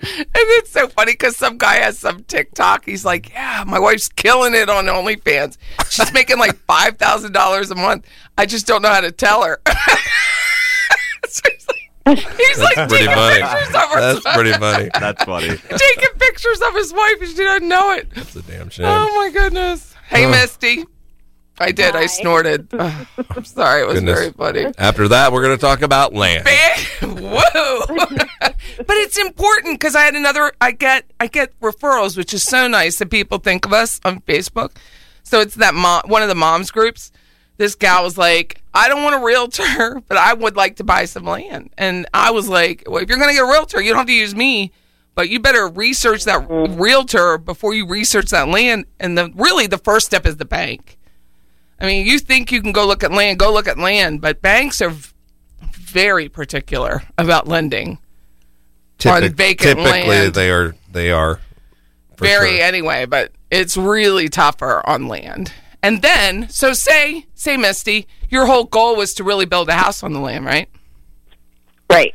[0.00, 2.84] and it's so funny because some guy has some TikTok.
[2.84, 5.56] He's like, "Yeah, my wife's killing it on OnlyFans.
[5.90, 8.06] She's making like five thousand dollars a month.
[8.38, 9.60] I just don't know how to tell her."
[11.26, 13.40] So he's like, he's like That's pretty taking funny.
[13.42, 14.90] pictures of her, That's pretty funny.
[15.00, 15.48] That's funny.
[15.48, 18.08] taking pictures of his wife, and she doesn't know it.
[18.14, 18.86] That's a damn shame.
[18.86, 19.94] Oh my goodness!
[20.08, 20.30] Hey, Ugh.
[20.30, 20.84] Misty.
[21.58, 21.94] I did.
[21.94, 22.68] I snorted.
[22.72, 23.82] Ugh, I'm sorry.
[23.82, 24.18] It was Goodness.
[24.18, 24.66] very funny.
[24.78, 26.48] After that, we're going to talk about land.
[27.02, 27.80] Whoa!
[28.38, 30.52] but it's important because I had another.
[30.60, 34.20] I get I get referrals, which is so nice that people think of us on
[34.22, 34.72] Facebook.
[35.22, 37.12] So it's that mom, one of the moms groups.
[37.56, 41.04] This gal was like, "I don't want a realtor, but I would like to buy
[41.04, 43.90] some land." And I was like, "Well, if you're going to get a realtor, you
[43.90, 44.72] don't have to use me."
[45.14, 46.80] But you better research that mm-hmm.
[46.80, 48.86] realtor before you research that land.
[48.98, 50.98] And the really the first step is the bank.
[51.80, 54.40] I mean, you think you can go look at land, go look at land, but
[54.40, 54.92] banks are
[55.72, 57.98] very particular about lending.
[59.06, 60.34] on Typic- vacant typically, land.
[60.34, 60.74] they are.
[60.92, 61.40] They are.
[62.18, 62.64] very sure.
[62.64, 65.52] anyway, but it's really tougher on land.
[65.82, 70.02] And then, so say, say, Misty, your whole goal was to really build a house
[70.02, 70.68] on the land, right?
[71.90, 72.14] Right.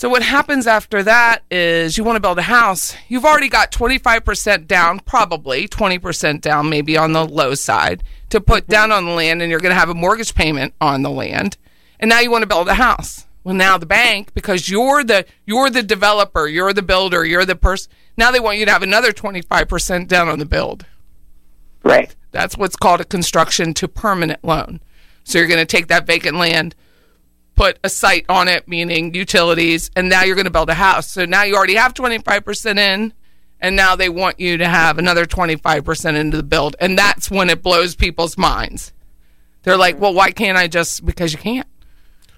[0.00, 2.96] So what happens after that is you want to build a house.
[3.08, 8.62] You've already got 25% down, probably 20% down, maybe on the low side to put
[8.62, 8.72] mm-hmm.
[8.72, 11.58] down on the land and you're going to have a mortgage payment on the land.
[11.98, 13.26] And now you want to build a house.
[13.44, 17.54] Well, now the bank because you're the you're the developer, you're the builder, you're the
[17.54, 17.92] person.
[18.16, 20.86] Now they want you to have another 25% down on the build.
[21.84, 22.16] Right.
[22.30, 24.80] That's what's called a construction to permanent loan.
[25.24, 26.74] So you're going to take that vacant land,
[27.60, 31.10] put a site on it, meaning utilities, and now you're going to build a house.
[31.10, 33.12] So now you already have 25% in,
[33.60, 36.74] and now they want you to have another 25% into the build.
[36.80, 38.94] And that's when it blows people's minds.
[39.62, 41.68] They're like, well, why can't I just, because you can't.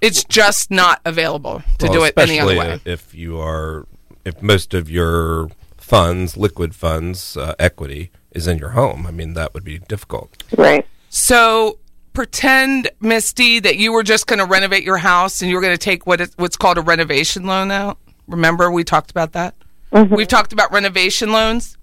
[0.01, 2.81] It's just not available to Well, do it any other way.
[2.85, 3.87] If you are,
[4.25, 9.35] if most of your funds, liquid funds, uh, equity is in your home, I mean
[9.35, 10.43] that would be difficult.
[10.57, 10.85] Right.
[11.11, 11.79] So
[12.13, 15.75] pretend, Misty, that you were just going to renovate your house and you were going
[15.75, 17.99] to take what is, what's called a renovation loan out.
[18.27, 19.55] Remember, we talked about that.
[19.93, 20.15] Mm-hmm.
[20.15, 21.77] We've talked about renovation loans.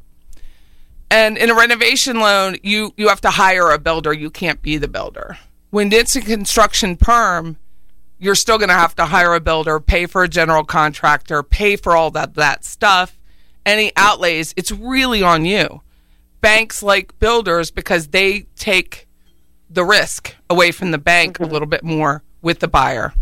[1.12, 4.13] And in a renovation loan, you you have to hire a builder.
[4.13, 5.38] You can't be the builder.
[5.72, 7.58] When it's a construction perm,
[8.20, 11.76] you're still going to have to hire a builder, pay for a general contractor, pay
[11.76, 13.18] for all that that stuff.
[13.65, 15.82] Any outlays, it's really on you.
[16.42, 19.08] Banks like builders because they take
[19.69, 21.51] the risk away from the bank a mm-hmm.
[21.51, 23.13] little bit more with the buyer.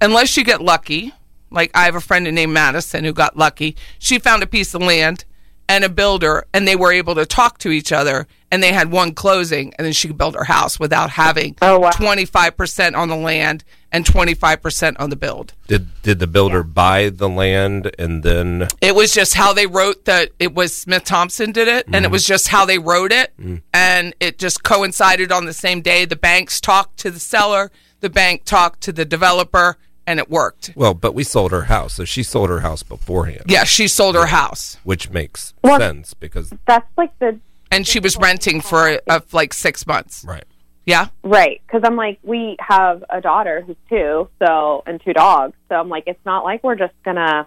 [0.00, 1.12] Unless you get lucky,
[1.50, 3.76] like I have a friend named Madison who got lucky.
[3.98, 5.24] She found a piece of land
[5.68, 8.90] and a builder, and they were able to talk to each other, and they had
[8.90, 11.90] one closing, and then she could build her house without having Oh, wow.
[11.90, 15.54] 25% on the land and 25% on the build.
[15.66, 20.04] Did did the builder buy the land and then It was just how they wrote
[20.04, 23.32] that it was Smith Thompson did it, and it was just how they wrote it,
[23.72, 26.04] and it just coincided on the same day.
[26.04, 27.70] The banks talked to the seller,
[28.00, 30.72] the bank talked to the developer, and it worked.
[30.74, 33.42] well, but we sold her house, so she sold her house beforehand.
[33.46, 37.38] Yeah, she sold her house, which makes Well- sense because That's like the
[37.70, 40.24] and she was renting for uh, like six months.
[40.26, 40.44] right.
[40.88, 45.54] Yeah, right because I'm like we have a daughter who's two, so and two dogs.
[45.68, 47.46] So I'm like it's not like we're just gonna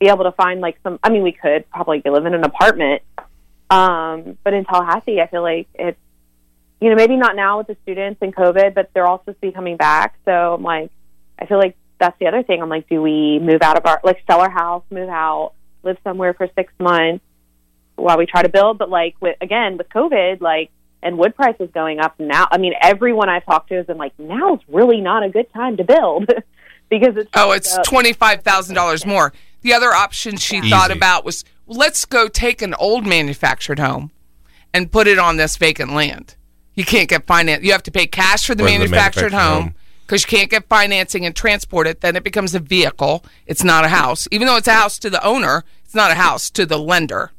[0.00, 0.98] be able to find like some.
[1.02, 3.02] I mean, we could probably live in an apartment,
[3.68, 5.98] um, but in Tallahassee, I feel like it's
[6.80, 9.48] you know maybe not now with the students and COVID, but they're all supposed to
[9.48, 10.18] be coming back.
[10.24, 10.90] So I'm like,
[11.38, 12.62] I feel like that's the other thing.
[12.62, 15.98] I'm like, do we move out of our like sell our house, move out, live
[16.02, 17.22] somewhere for six months
[17.96, 18.78] while we try to build?
[18.78, 20.70] But like with again with COVID, like
[21.04, 22.48] and wood prices going up now.
[22.50, 25.76] I mean, everyone I've talked to has been like, now's really not a good time
[25.76, 26.26] to build
[26.90, 29.32] because it's Oh, it's twenty five thousand dollars more.
[29.60, 34.10] The other option she thought about was let's go take an old manufactured home
[34.72, 36.34] and put it on this vacant land.
[36.74, 37.62] You can't get finance.
[37.62, 39.62] You have to pay cash for the For the manufactured, manufactured home.
[39.62, 39.74] home.
[40.06, 42.00] because you can't get financing and transport it.
[42.00, 43.24] Then it becomes a vehicle.
[43.46, 44.26] It's not a house.
[44.32, 47.30] Even though it's a house to the owner, it's not a house to the lender.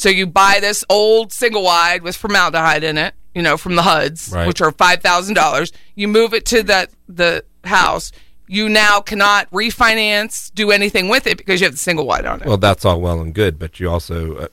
[0.00, 3.82] So you buy this old single wide with formaldehyde in it, you know, from the
[3.82, 4.46] HUDs, Right.
[4.46, 5.72] which are five thousand dollars.
[5.94, 8.10] You move it to the the house.
[8.48, 12.40] You now cannot refinance, do anything with it because you have the single wide on
[12.40, 12.46] it.
[12.46, 14.48] Well, that's all well and good, but you also uh,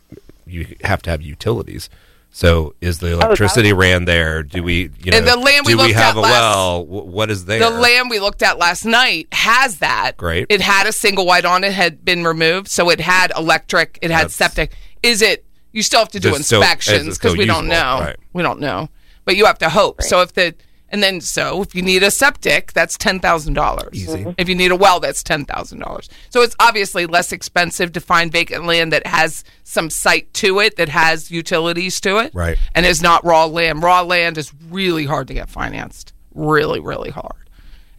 [0.45, 1.89] you have to have utilities.
[2.29, 4.43] So, is the electricity ran there?
[4.43, 6.31] Do we, you know, And the land we do we looked have at a last-
[6.33, 6.85] well?
[6.85, 7.57] What is there?
[7.59, 10.17] The land we looked at last night has that.
[10.17, 10.45] Great.
[10.49, 14.11] It had a single wide on it, had been removed, so it had electric, it
[14.11, 14.73] had That's- septic.
[15.03, 15.45] Is it?
[15.71, 17.99] You still have to do Just still- is it inspections because we don't know.
[18.01, 18.15] Right.
[18.33, 18.89] We don't know,
[19.25, 20.01] but you have to hope.
[20.01, 20.55] So if the
[20.89, 23.89] and then so if you need a septic, that's ten thousand dollars.
[23.93, 24.23] Easy.
[24.23, 24.35] Mhm.
[24.37, 26.09] If you need a well, that's ten thousand dollars.
[26.29, 30.77] So it's obviously less expensive to find vacant land that has some site to it,
[30.77, 32.57] that has utilities to it, Right.
[32.73, 33.83] And is not raw land.
[33.83, 36.13] Raw land is really hard to get financed.
[36.33, 37.49] Really, really hard.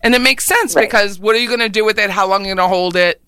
[0.00, 2.08] And it makes sense because what are you going to do with it?
[2.08, 3.20] How long are you going to hold it?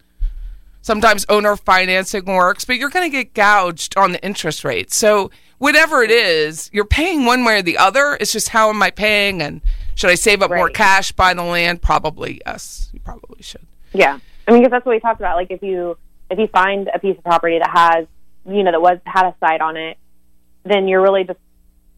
[0.83, 4.93] Sometimes owner financing works, but you're going to get gouged on the interest rate.
[4.93, 8.17] So whatever it is, you're paying one way or the other.
[8.21, 9.43] It's just how am I paying?
[9.43, 9.61] And
[9.95, 11.83] should I save up more cash, buy the land?
[11.83, 12.89] Probably yes.
[12.93, 13.67] You probably should.
[13.93, 15.37] Yeah, I mean, because that's what we talked about.
[15.37, 15.99] Like, if you
[16.31, 18.07] if you find a piece of property that has,
[18.47, 19.99] you know, that was had a site on it,
[20.65, 21.39] then you're really just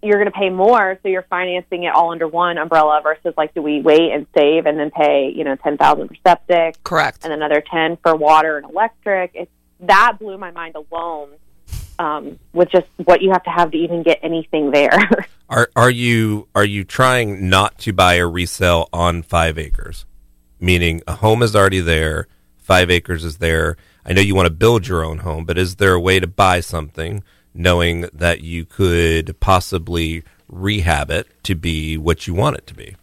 [0.02, 3.54] you're going to pay more, so you're financing it all under one umbrella versus like,
[3.54, 7.24] do we wait and save and then pay, you know, ten thousand for septic, Correct.
[7.24, 9.30] and another ten for water and electric?
[9.34, 11.30] It, that blew my mind alone.
[11.98, 14.98] Um, with just what you have to have to even get anything there.
[15.48, 20.06] Are are you are you trying not to buy a resale on five acres?
[20.58, 23.76] Meaning a home is already there, five acres is there.
[24.04, 26.26] I know you want to build your own home, but is there a way to
[26.26, 27.22] buy something
[27.54, 32.96] knowing that you could possibly rehab it to be what you want it to be?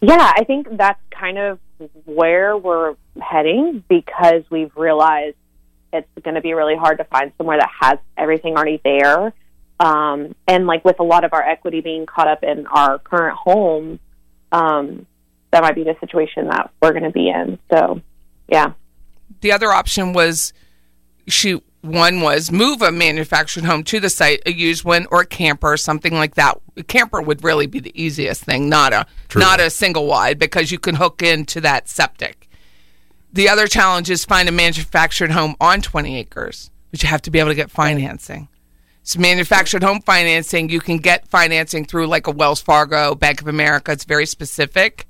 [0.00, 1.58] Yeah, I think that's kind of
[2.04, 5.36] where we're heading because we've realized
[5.92, 9.32] it's going to be really hard to find somewhere that has everything already there.
[9.78, 13.36] Um, and like with a lot of our equity being caught up in our current
[13.36, 13.98] home,
[14.52, 15.06] um,
[15.50, 17.58] that might be the situation that we're going to be in.
[17.72, 18.00] So,
[18.48, 18.72] yeah.
[19.40, 20.52] the other option was
[21.26, 25.26] shoot one was move a manufactured home to the site a used one or a
[25.26, 29.40] camper something like that a camper would really be the easiest thing not a True.
[29.40, 32.48] not a single wide because you can hook into that septic
[33.32, 37.30] the other challenge is find a manufactured home on 20 acres but you have to
[37.30, 38.48] be able to get financing
[39.02, 43.48] so manufactured home financing you can get financing through like a wells fargo bank of
[43.48, 45.06] america it's very specific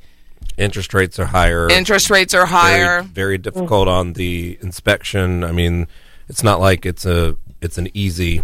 [0.56, 1.68] Interest rates are higher.
[1.70, 5.42] interest rates are higher Very, very difficult on the inspection.
[5.44, 5.86] I mean,
[6.30, 8.42] it's not like it's a it's an easy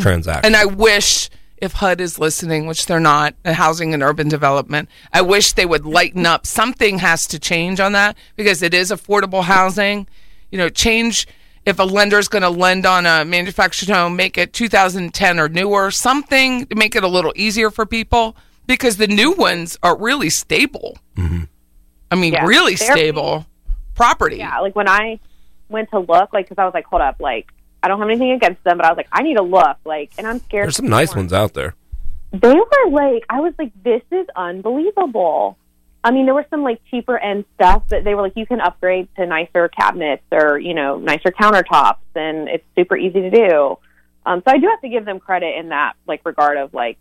[0.00, 0.44] transaction.
[0.46, 4.88] And I wish if HUD is listening, which they're not, uh, Housing and Urban Development,
[5.12, 6.46] I wish they would lighten up.
[6.46, 10.06] Something has to change on that because it is affordable housing.
[10.50, 11.26] You know, change
[11.64, 15.48] if a lender is going to lend on a manufactured home, make it 2010 or
[15.48, 19.96] newer, something to make it a little easier for people because the new ones are
[19.96, 20.98] really stable.
[21.16, 22.44] I mean, Yeah.
[22.44, 23.46] really They're- stable
[23.94, 24.36] property.
[24.36, 25.18] Yeah, like when I
[25.68, 27.48] went to look, like, because I was like, hold up, like,
[27.82, 30.10] I don't have anything against them, but I was like, I need to look, like,
[30.16, 30.66] and I'm scared.
[30.66, 31.74] There's some nice ones out there.
[32.32, 35.56] They were like, I was like, this is unbelievable.
[36.02, 38.60] I mean, there were some like cheaper end stuff, but they were like, you can
[38.60, 43.78] upgrade to nicer cabinets or you know nicer countertops, and it's super easy to do.
[44.26, 46.98] Um, so I do have to give them credit in that like regard of like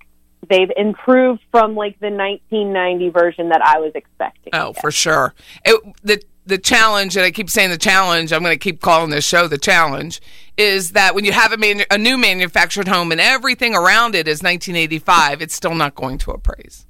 [0.50, 4.52] they've improved from like the 1990 version that I was expecting.
[4.54, 5.34] Oh, for sure.
[5.66, 8.34] It, the the challenge, and I keep saying the challenge.
[8.34, 10.22] I'm going to keep calling this show the challenge.
[10.58, 14.28] Is that when you have a manu- a new manufactured home and everything around it
[14.28, 16.86] is 1985, it's still not going to appraise.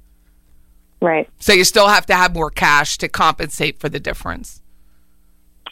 [1.00, 1.28] Right.
[1.38, 4.62] So you still have to have more cash to compensate for the difference.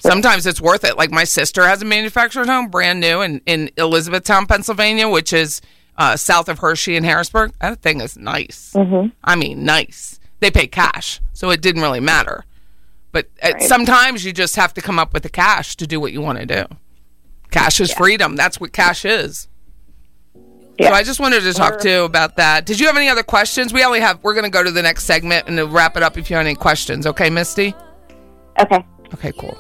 [0.01, 0.97] Sometimes it's worth it.
[0.97, 5.61] Like my sister has a manufactured home, brand new, in, in Elizabethtown, Pennsylvania, which is
[5.97, 7.53] uh, south of Hershey and Harrisburg.
[7.61, 8.73] That thing is nice.
[9.23, 10.18] I mean, nice.
[10.40, 12.45] They pay cash, so it didn't really matter.
[13.12, 16.12] But uh, sometimes you just have to come up with the cash to do what
[16.12, 16.64] you want to do.
[17.50, 18.35] Cash is freedom.
[18.35, 19.46] That's what cash is.
[20.79, 20.88] Yeah.
[20.88, 22.65] So I just wanted to talk to you about that.
[22.65, 23.75] Did you have any other questions?
[23.75, 24.21] We only have.
[24.23, 26.17] We're going to go to the next segment and wrap it up.
[26.17, 27.75] If you have any questions, okay, Misty.
[28.58, 28.83] Okay.
[29.13, 29.58] Okay, cool.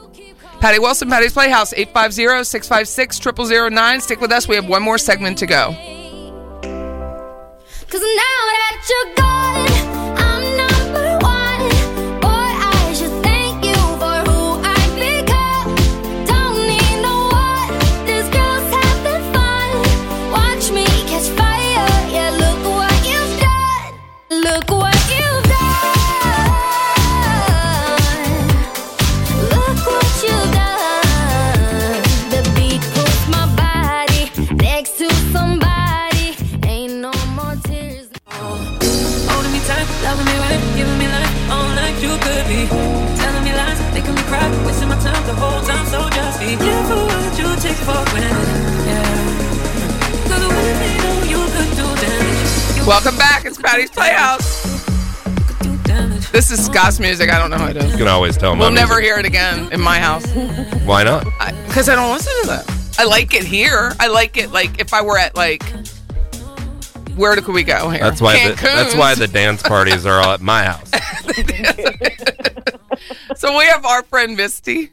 [0.60, 4.00] Patty Wilson, Patty's Playhouse, 850-656-0009.
[4.00, 4.48] Stick with us.
[4.48, 5.74] We have one more segment to go.
[7.88, 9.31] Cause now that you're gone,
[56.74, 57.30] is Scott's music.
[57.30, 59.04] I don't know how it You can always tell We'll never music.
[59.04, 60.26] hear it again in my house
[60.84, 61.24] Why not?
[61.66, 62.94] because I, don't listen to that.
[62.98, 63.92] I like it here.
[64.00, 65.62] I like it like if I were at like
[67.16, 68.00] where could we go here?
[68.00, 68.48] That's why.
[68.48, 70.90] The, that's why the dance parties are all at my house.
[73.36, 74.92] So we have our friend Misty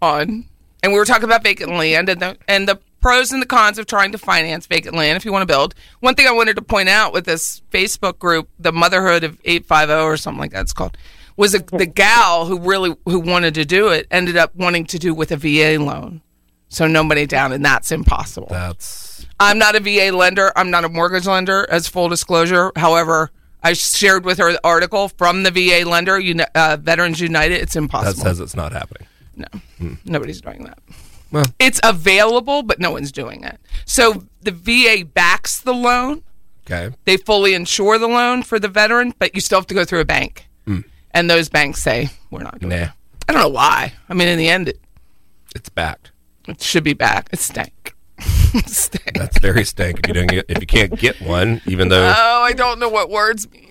[0.00, 0.46] on,
[0.82, 3.78] and we were talking about vacant land and the and the pros and the cons
[3.78, 5.74] of trying to finance vacant land if you want to build.
[6.00, 9.66] One thing I wanted to point out with this Facebook group, the Motherhood of Eight
[9.66, 10.96] Five Zero or something like that, it's called,
[11.36, 14.98] was a, the gal who really who wanted to do it ended up wanting to
[14.98, 16.22] do with a VA loan,
[16.68, 18.48] so no money down, and that's impossible.
[18.50, 20.52] That's I'm not a VA lender.
[20.56, 22.70] I'm not a mortgage lender, as full disclosure.
[22.76, 23.30] However,
[23.62, 26.20] I shared with her the article from the VA lender,
[26.54, 27.60] uh, Veterans United.
[27.60, 28.14] It's impossible.
[28.22, 29.08] that says it's not happening.
[29.36, 29.46] no,
[30.04, 30.78] nobody's doing that.
[31.32, 33.58] Well, It's available, but no one's doing it.
[33.86, 36.22] So the VA backs the loan.
[36.70, 36.94] okay.
[37.04, 40.00] They fully insure the loan for the veteran, but you still have to go through
[40.00, 40.46] a bank.
[40.66, 40.80] Hmm.
[41.12, 42.90] And those banks say, we're not doing Nah, it.
[43.28, 43.94] I don't know why.
[44.08, 44.80] I mean, in the end, it,
[45.54, 46.12] it's backed.
[46.48, 47.28] it should be back.
[47.32, 47.94] It stank.
[48.66, 49.14] Stank.
[49.14, 52.42] That's very stank if you don't get if you can't get one, even though Oh,
[52.42, 53.61] I don't know what words mean.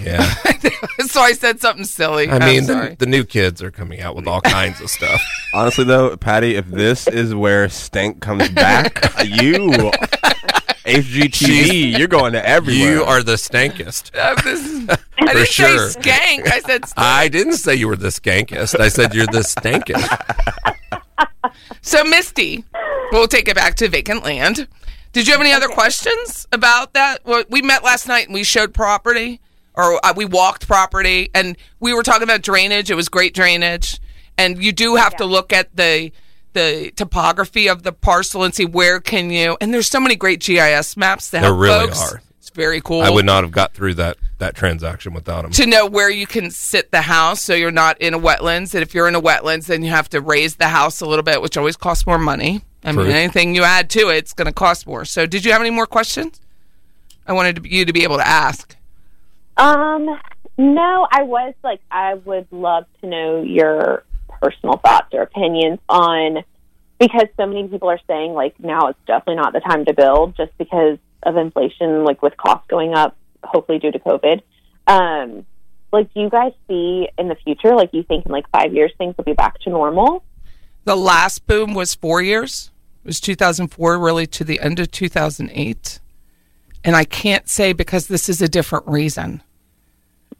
[0.00, 0.32] Yeah.
[1.06, 2.28] so I said something silly.
[2.28, 2.90] I I'm mean, sorry.
[2.90, 5.20] the, the new kids are coming out with all kinds of stuff.
[5.54, 9.90] Honestly, though, Patty, if this is where stank comes back, you
[10.84, 12.94] HGTV, you're going to everywhere.
[12.94, 14.14] You are the stankest.
[14.16, 15.88] Uh, this- I didn't sure.
[15.90, 16.46] say skank.
[16.52, 16.92] I said stank.
[16.96, 18.78] I didn't say you were the skankest.
[18.78, 20.06] I said you're the stankest.
[21.82, 22.64] So, Misty,
[23.12, 24.68] we'll take it back to vacant land.
[25.12, 27.24] Did you have any other questions about that?
[27.24, 29.40] Well, we met last night and we showed property,
[29.76, 32.90] or uh, we walked property, and we were talking about drainage.
[32.90, 34.00] It was great drainage,
[34.38, 36.12] and you do have to look at the
[36.52, 39.58] the topography of the parcel and see where can you.
[39.60, 42.12] And there's so many great GIS maps that There really folks.
[42.12, 42.22] are.
[42.38, 43.02] It's very cool.
[43.02, 45.50] I would not have got through that that transaction without them.
[45.52, 48.74] to know where you can sit the house so you're not in a wetlands.
[48.74, 51.22] And if you're in a wetlands, then you have to raise the house a little
[51.22, 52.62] bit, which always costs more money.
[52.84, 55.04] I mean, anything you add to it, it's going to cost more.
[55.04, 56.40] So, did you have any more questions?
[57.26, 58.75] I wanted to- you to be able to ask.
[59.56, 60.18] Um,
[60.58, 64.04] no, I was like, I would love to know your
[64.40, 66.44] personal thoughts or opinions on
[66.98, 70.36] because so many people are saying like now it's definitely not the time to build
[70.36, 74.42] just because of inflation, like with costs going up, hopefully due to COVID.
[74.86, 75.44] Um,
[75.92, 78.92] like, do you guys see in the future, like, you think in like five years
[78.98, 80.24] things will be back to normal?
[80.84, 82.70] The last boom was four years.
[83.04, 86.00] It was 2004, really to the end of 2008.
[86.84, 89.42] And I can't say because this is a different reason.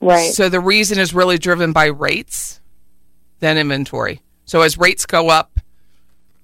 [0.01, 0.33] Right.
[0.33, 2.61] So the reason is really driven by rates
[3.41, 4.23] than inventory.
[4.45, 5.61] So as rates go up,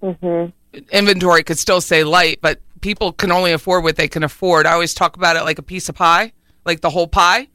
[0.02, 0.50] mm-hmm.
[0.90, 4.66] inventory could still stay light, but people can only afford what they can afford.
[4.66, 6.32] I always talk about it like a piece of pie,
[6.64, 7.48] like the whole pie.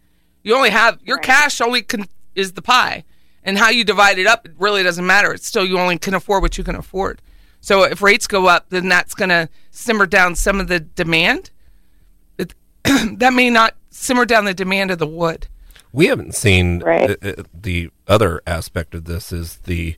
[0.43, 3.03] You only have your cash only can is the pie,
[3.43, 5.33] and how you divide it up it really doesn't matter.
[5.33, 7.21] It's still you only can afford what you can afford.
[7.59, 11.51] So if rates go up, then that's going to simmer down some of the demand.
[12.37, 15.47] It, that may not simmer down the demand of the wood.
[15.97, 17.09] We haven't seen Right.
[17.09, 19.95] uh, uh, the other aspect of this is the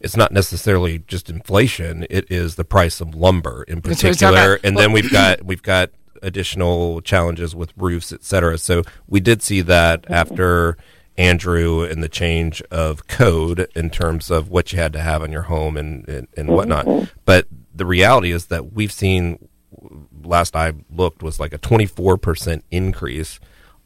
[0.00, 2.06] it's not necessarily just inflation.
[2.08, 4.52] It is the price of lumber in That's what we're talking particular.
[4.54, 4.64] about.
[4.64, 5.90] and then we've got we've got
[6.22, 10.76] additional challenges with roofs etc so we did see that after
[11.18, 15.30] Andrew and the change of code in terms of what you had to have on
[15.30, 16.86] your home and, and, and whatnot.
[17.26, 19.46] But the reality is that we've seen
[20.24, 23.38] last I looked was like a 24% increase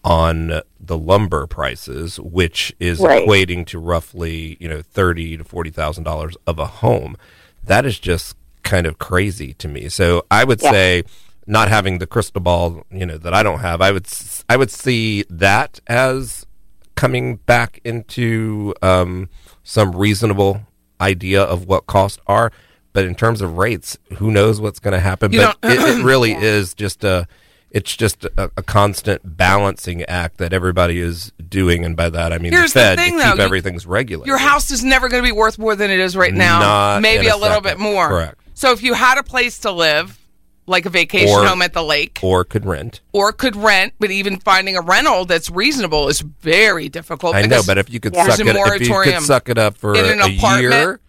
[0.04, 3.26] on the lumber prices, which is Right.
[3.26, 7.16] equating to roughly, you know, thirty to forty thousand dollars of a home.
[7.64, 9.88] That is just kind of crazy to me.
[9.88, 10.70] So I would Yeah.
[10.70, 11.02] say
[11.46, 14.56] not having the crystal ball, you know, that I don't have, I would s- I
[14.56, 16.46] would see that as
[16.94, 19.28] coming back into um,
[19.64, 20.62] some reasonable
[21.00, 22.52] idea of what costs are.
[22.92, 25.32] But in terms of rates, who knows what's going to happen?
[25.32, 27.26] You but don't- it, it really is just a
[27.72, 32.38] it's just a, a constant balancing act that everybody is doing, and by that I
[32.38, 34.28] mean Here's the the thing, to keep everything's regulated.
[34.28, 36.60] Your house is never going to be worth more than it is right now.
[36.60, 38.08] Not Maybe a a little bit more.
[38.08, 38.38] Correct.
[38.54, 40.18] So if you had a place to live,
[40.66, 43.00] like a vacation Or- home at the lake, or could rent.
[43.12, 47.34] or could rent, but even finding a rental that's reasonable is very difficult.
[47.34, 49.94] I know, but if you could suck it, if you could suck it up for
[49.94, 50.28] a
[50.60, 51.00] year,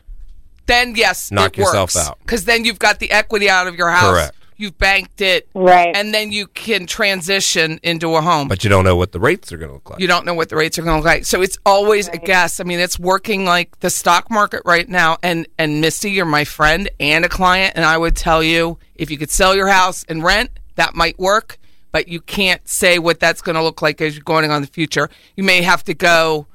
[0.66, 2.08] then yes, Knock it yourself works.
[2.08, 2.20] out.
[2.20, 4.12] Because then you've got the equity out of your house.
[4.14, 4.36] Correct.
[4.58, 5.96] You've banked it, Right.
[5.96, 8.48] and then you can transition into a home.
[8.48, 10.00] But you don't know what the rates are going to look like.
[10.00, 11.26] you don't know what the rates are going to look like.
[11.26, 12.60] So it's always a guess.
[12.60, 15.18] I mean, it's working like the stock market right now.
[15.24, 19.10] And and Misty, you're my friend and a client, and I would tell you if
[19.12, 21.58] you could sell your house and rent, that might work.
[21.92, 24.62] But you can't say what that's going to look like as you're going on in
[24.64, 25.10] the future.
[25.36, 26.48] You may have to go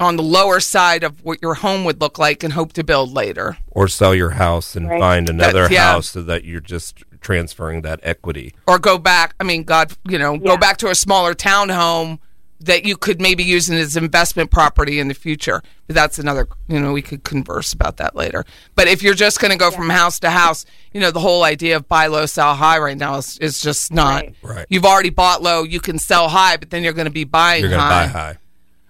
[0.00, 3.12] on the lower side of what your home would look like and hope to build
[3.12, 3.56] later.
[3.70, 4.98] or sell your house and Right.
[5.00, 5.92] find another That- yeah.
[5.92, 8.54] house so that you're just transferring that equity.
[8.66, 9.34] or go back.
[9.40, 12.18] I mean, God, you know, go back to a smaller townhome
[12.60, 15.62] that you could maybe use as investment property in the future.
[15.86, 18.44] But that's another, you know, we could converse about that later.
[18.74, 21.44] But if you're just going to go from house to house, you know, the whole
[21.44, 24.24] idea of buy low, sell high right now is, is just not.
[24.24, 24.34] Right.
[24.42, 24.66] Right.
[24.68, 27.60] You've already bought low, you can sell high, but then you're going to be buying
[27.60, 28.36] You're going to high, buy high.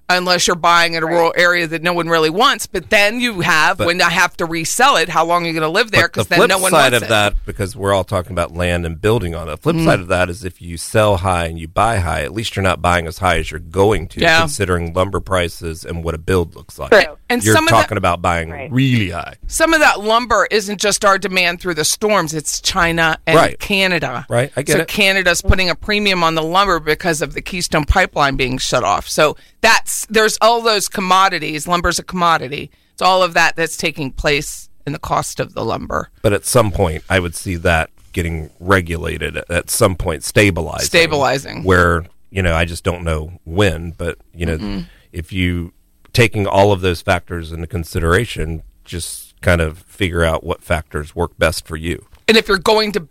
[0.09, 2.67] Unless you're buying in a rural area that no one really wants.
[2.67, 5.53] But then you have But- when I have to resell it, how long are you
[5.53, 6.09] going to live there?
[6.09, 7.09] But the Because then no one side wants of it.
[7.11, 9.85] that, because we're all talking about land and building on it, the flip Mm.
[9.85, 12.63] side of that is if you sell high and you buy high, at least you're
[12.63, 14.41] not buying as high as you're going to, Yeah.
[14.41, 16.91] considering lumber prices and what a build looks like.
[16.91, 17.17] True.
[17.31, 18.71] And you're some of talking that- about buying Right.
[18.73, 19.35] really high.
[19.47, 23.59] some of that lumber isn't just our demand through the storms it's china and Right.
[23.59, 24.89] canada Right, I get so it.
[24.89, 29.09] canada's putting a premium on the lumber because of the keystone pipeline being shut off
[29.09, 34.11] so that's there's all those commodities lumber's a commodity it's all of that that's taking
[34.13, 37.91] place in the cost of the lumber But at some point, I would see that
[38.13, 39.37] getting regulated.
[39.51, 40.87] At some point, stabilizing.
[40.87, 41.63] Stabilizing.
[41.63, 43.93] Where you know, I just don't know when.
[43.93, 45.73] But you know, if you
[46.13, 51.37] taking all of those factors into consideration, just kind of figure out what factors work
[51.39, 52.07] best for you.
[52.27, 53.07] and if you're going to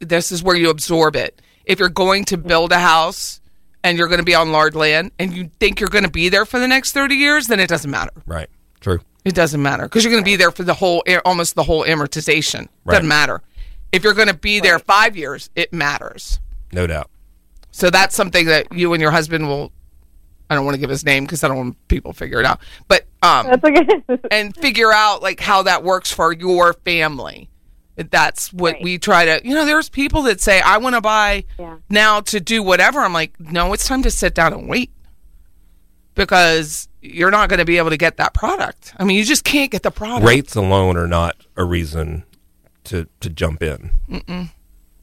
[0.00, 3.39] this is where you absorb it if you're going to build a house
[3.82, 6.28] and you're going to be on large land and you think you're going to be
[6.28, 8.48] there for the next 30 years then it doesn't matter Right.
[8.80, 9.00] True.
[9.24, 11.84] It doesn't matter because you're going to be there for the whole, almost the whole
[11.84, 12.68] amortization.
[12.84, 12.94] Right.
[12.94, 13.42] Doesn't matter.
[13.92, 16.40] If you're going to be there five years, it matters.
[16.72, 17.10] No doubt.
[17.70, 19.72] So that's something that you and your husband will.
[20.48, 22.46] I don't want to give his name because I don't want people to figure it
[22.46, 22.60] out.
[22.88, 24.18] But um, That's okay.
[24.30, 27.49] and figure out like how that works for your family.
[28.10, 28.82] That's what Right.
[28.82, 29.40] we try to.
[29.46, 31.76] You know, there's people that say I want to buy Yeah.
[31.88, 33.00] now to do whatever.
[33.00, 34.90] I'm like, no, it's time to sit down and wait
[36.14, 38.94] because you're not going to be able to get that product.
[38.98, 40.26] I mean, you just can't get the product.
[40.26, 42.24] Rates alone are not a reason
[42.84, 43.90] to to jump in.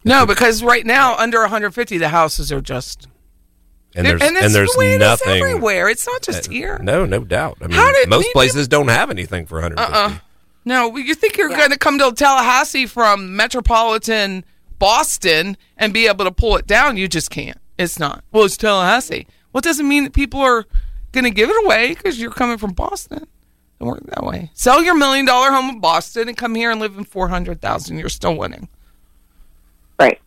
[0.04, 3.08] No, because right now under 150, the houses are just
[3.96, 5.90] And there's and, and, it's there's the way it is nothing everywhere.
[5.90, 6.80] It's not just Uh, here.
[6.82, 7.58] No, no doubt.
[7.62, 9.94] I mean, most maybe- places don't have anything for 150.
[9.94, 10.20] Uh-uh.
[10.68, 14.44] No, you think you're going to come to Tallahassee from metropolitan
[14.80, 16.98] Boston and be able to pull it down?
[16.98, 17.58] You just can't.
[17.78, 18.22] It's not.
[18.34, 19.28] Well, it's Tallahassee.
[19.54, 20.66] Well, it doesn't mean that people are
[21.14, 23.28] going to give it away because you're coming from Boston.
[23.80, 24.52] It work that way.
[24.56, 27.62] Sell your million dollar home in Boston and come here and live in four hundred
[27.62, 27.98] thousand.
[27.98, 28.68] You're still winning.
[29.98, 30.20] right.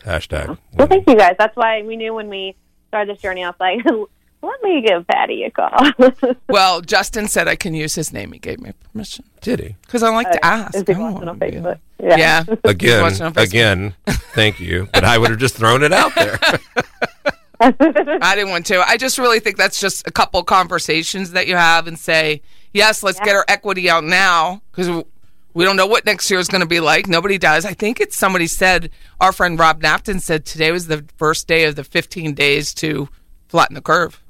[0.00, 0.58] Hashtag.
[0.74, 1.36] Well, thank you guys.
[1.38, 2.54] That's why we knew when we
[2.88, 3.44] started this journey.
[3.44, 3.80] I was like,
[4.42, 6.34] let me give Patty a call.
[6.48, 8.32] Well, Justin said I can use his name.
[8.32, 9.76] He gave me permission Did he?
[9.82, 10.74] because I like to uh, ask.
[10.74, 11.78] Is he oh, I on wanna be a- Facebook?
[12.02, 12.16] Yeah.
[12.16, 12.44] Yeah.
[12.64, 13.44] Again, watching on Facebook.
[13.44, 14.88] again, thank you.
[14.92, 16.38] But I would have just thrown it out there.
[17.60, 18.80] I didn't want to.
[18.80, 22.40] I just really think that's just a couple conversations that you have and say,
[22.72, 25.04] yes, let's get our equity out now because
[25.52, 27.06] we don't know what next year is going to be like.
[27.06, 27.66] Nobody does.
[27.66, 31.64] I think it's somebody said, our friend Rob Napton said today was the first day
[31.64, 33.08] of the 15 days to
[33.48, 34.22] flatten the curve.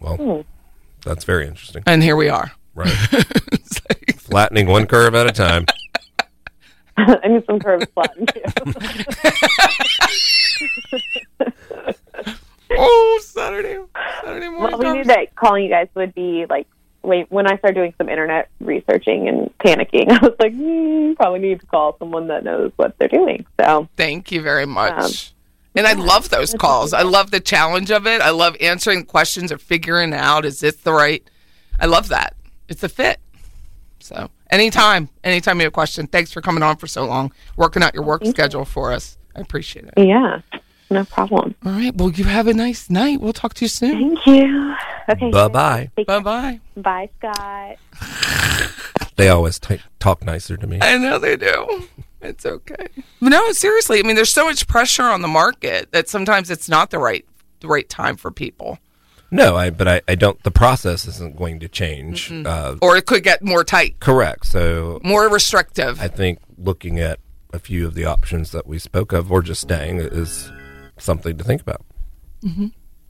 [0.00, 0.44] Well,
[1.04, 1.82] that's very interesting.
[1.86, 2.52] And here we are.
[2.74, 2.90] Right.
[4.16, 5.66] Flattening one curve at a time.
[6.98, 8.72] I need some curves flattened too.
[12.78, 13.78] Oh, Saturday.
[14.22, 14.78] Saturday morning.
[14.78, 16.66] well, we knew that calling you guys would be like,
[17.02, 21.38] wait, when I started doing some internet researching and panicking, I was like, hmm, probably
[21.38, 23.46] need to call someone that knows what they're doing.
[23.60, 24.92] So, Thank you very much.
[24.92, 25.10] Um,
[25.76, 26.92] and I love those calls.
[26.92, 28.20] I love the challenge of it.
[28.20, 31.22] I love answering questions or figuring out is this the right.
[31.78, 32.34] I love that.
[32.68, 33.20] It's a fit.
[34.00, 37.82] So anytime, anytime you have a question, thanks for coming on for so long, working
[37.82, 39.18] out your work schedule for us.
[39.34, 39.94] I appreciate it.
[39.98, 40.40] yeah,
[40.88, 41.54] no problem.
[41.64, 41.94] All right.
[41.94, 43.20] Well, you have a nice night.
[43.20, 44.14] We'll talk to you soon.
[44.16, 44.74] Thank you.
[45.10, 45.30] Okay.
[45.30, 45.90] Bye bye.
[46.06, 46.60] Bye bye.
[46.76, 47.76] Bye, Scott.
[49.16, 50.78] They always t- talk nicer to me.
[50.80, 51.88] I know they do.
[52.20, 52.88] It's okay.
[53.20, 53.98] But no, seriously.
[53.98, 57.24] I mean, there's so much pressure on the market that sometimes it's not the right
[57.60, 58.78] the right time for people,
[59.30, 60.42] No, I but I, I don't.
[60.42, 62.30] The process isn't going to change.
[62.30, 64.46] Uh, or it could get more tight, correct.
[64.46, 66.00] So more restrictive.
[66.00, 67.18] I think looking at
[67.52, 70.50] a few of the options that we spoke of, or just staying, is
[70.98, 71.82] something to think about.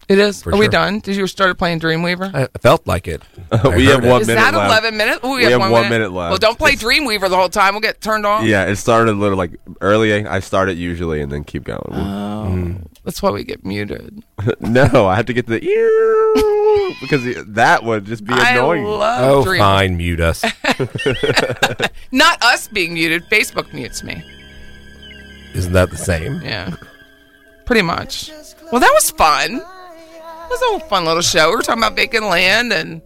[0.09, 0.41] It is.
[0.45, 1.01] For Are we done?
[1.01, 2.33] Did you start playing Dreamweaver?
[2.33, 3.23] I I felt like it.
[3.51, 4.09] We have heard it.
[4.09, 4.71] one Is minute that left.
[4.85, 5.25] 11 minutes?
[5.25, 5.99] Ooh, we, We have, have one, one minute.
[5.99, 6.31] minute left.
[6.31, 7.75] Well, don't play It's- Dreamweaver the whole time.
[7.75, 8.45] We'll get turned off.
[8.45, 10.25] Yeah, it started a little like early.
[10.25, 11.81] I start it usually and then keep going.
[11.91, 12.83] Oh, mm-hmm.
[13.05, 14.23] that's why we get muted.
[14.61, 18.85] no, I have to get to the ear because that would just be annoying.
[18.87, 19.59] I love Oh, Dreamweaver.
[19.59, 20.45] fine, mute us.
[22.13, 23.25] Not us being muted.
[23.29, 24.23] Facebook mutes me.
[25.55, 26.41] Isn't that the same?
[26.43, 26.77] Yeah,
[27.65, 28.31] pretty much.
[28.71, 29.63] Well, that was fun.
[30.49, 31.51] It was a fun little show.
[31.51, 33.03] We were talking about vacant land and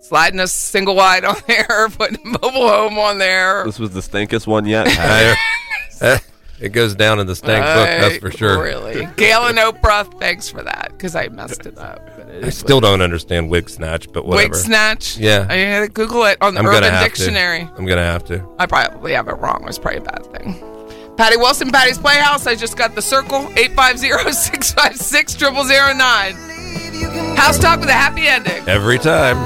[0.00, 3.64] sliding a single wide on there, putting a mobile home on there.
[3.64, 4.86] this was the stinkest one yet.
[4.90, 6.20] I-
[6.60, 8.62] it goes down in the stank book, that's for sure.
[8.62, 11.98] Really, Gail and Oprah, thanks for that because I messed it up.
[12.16, 14.50] But it I is still don't understand wig snatch, but whatever.
[14.50, 15.16] Wig snatch.
[15.18, 15.44] Yeah.
[15.50, 17.64] I had to Google it on the I'm Urban gonna have Dictionary.
[17.64, 17.72] to.
[17.76, 18.46] I'm gonna have to.
[18.60, 19.64] I probably have it wrong.
[19.66, 20.54] It's probably a bad thing.
[21.22, 22.48] Patty Wilson, Patty's Playhouse.
[22.48, 27.36] I just got the circle 850 656 0009.
[27.36, 28.68] House Talk with a happy ending.
[28.68, 29.36] Every time.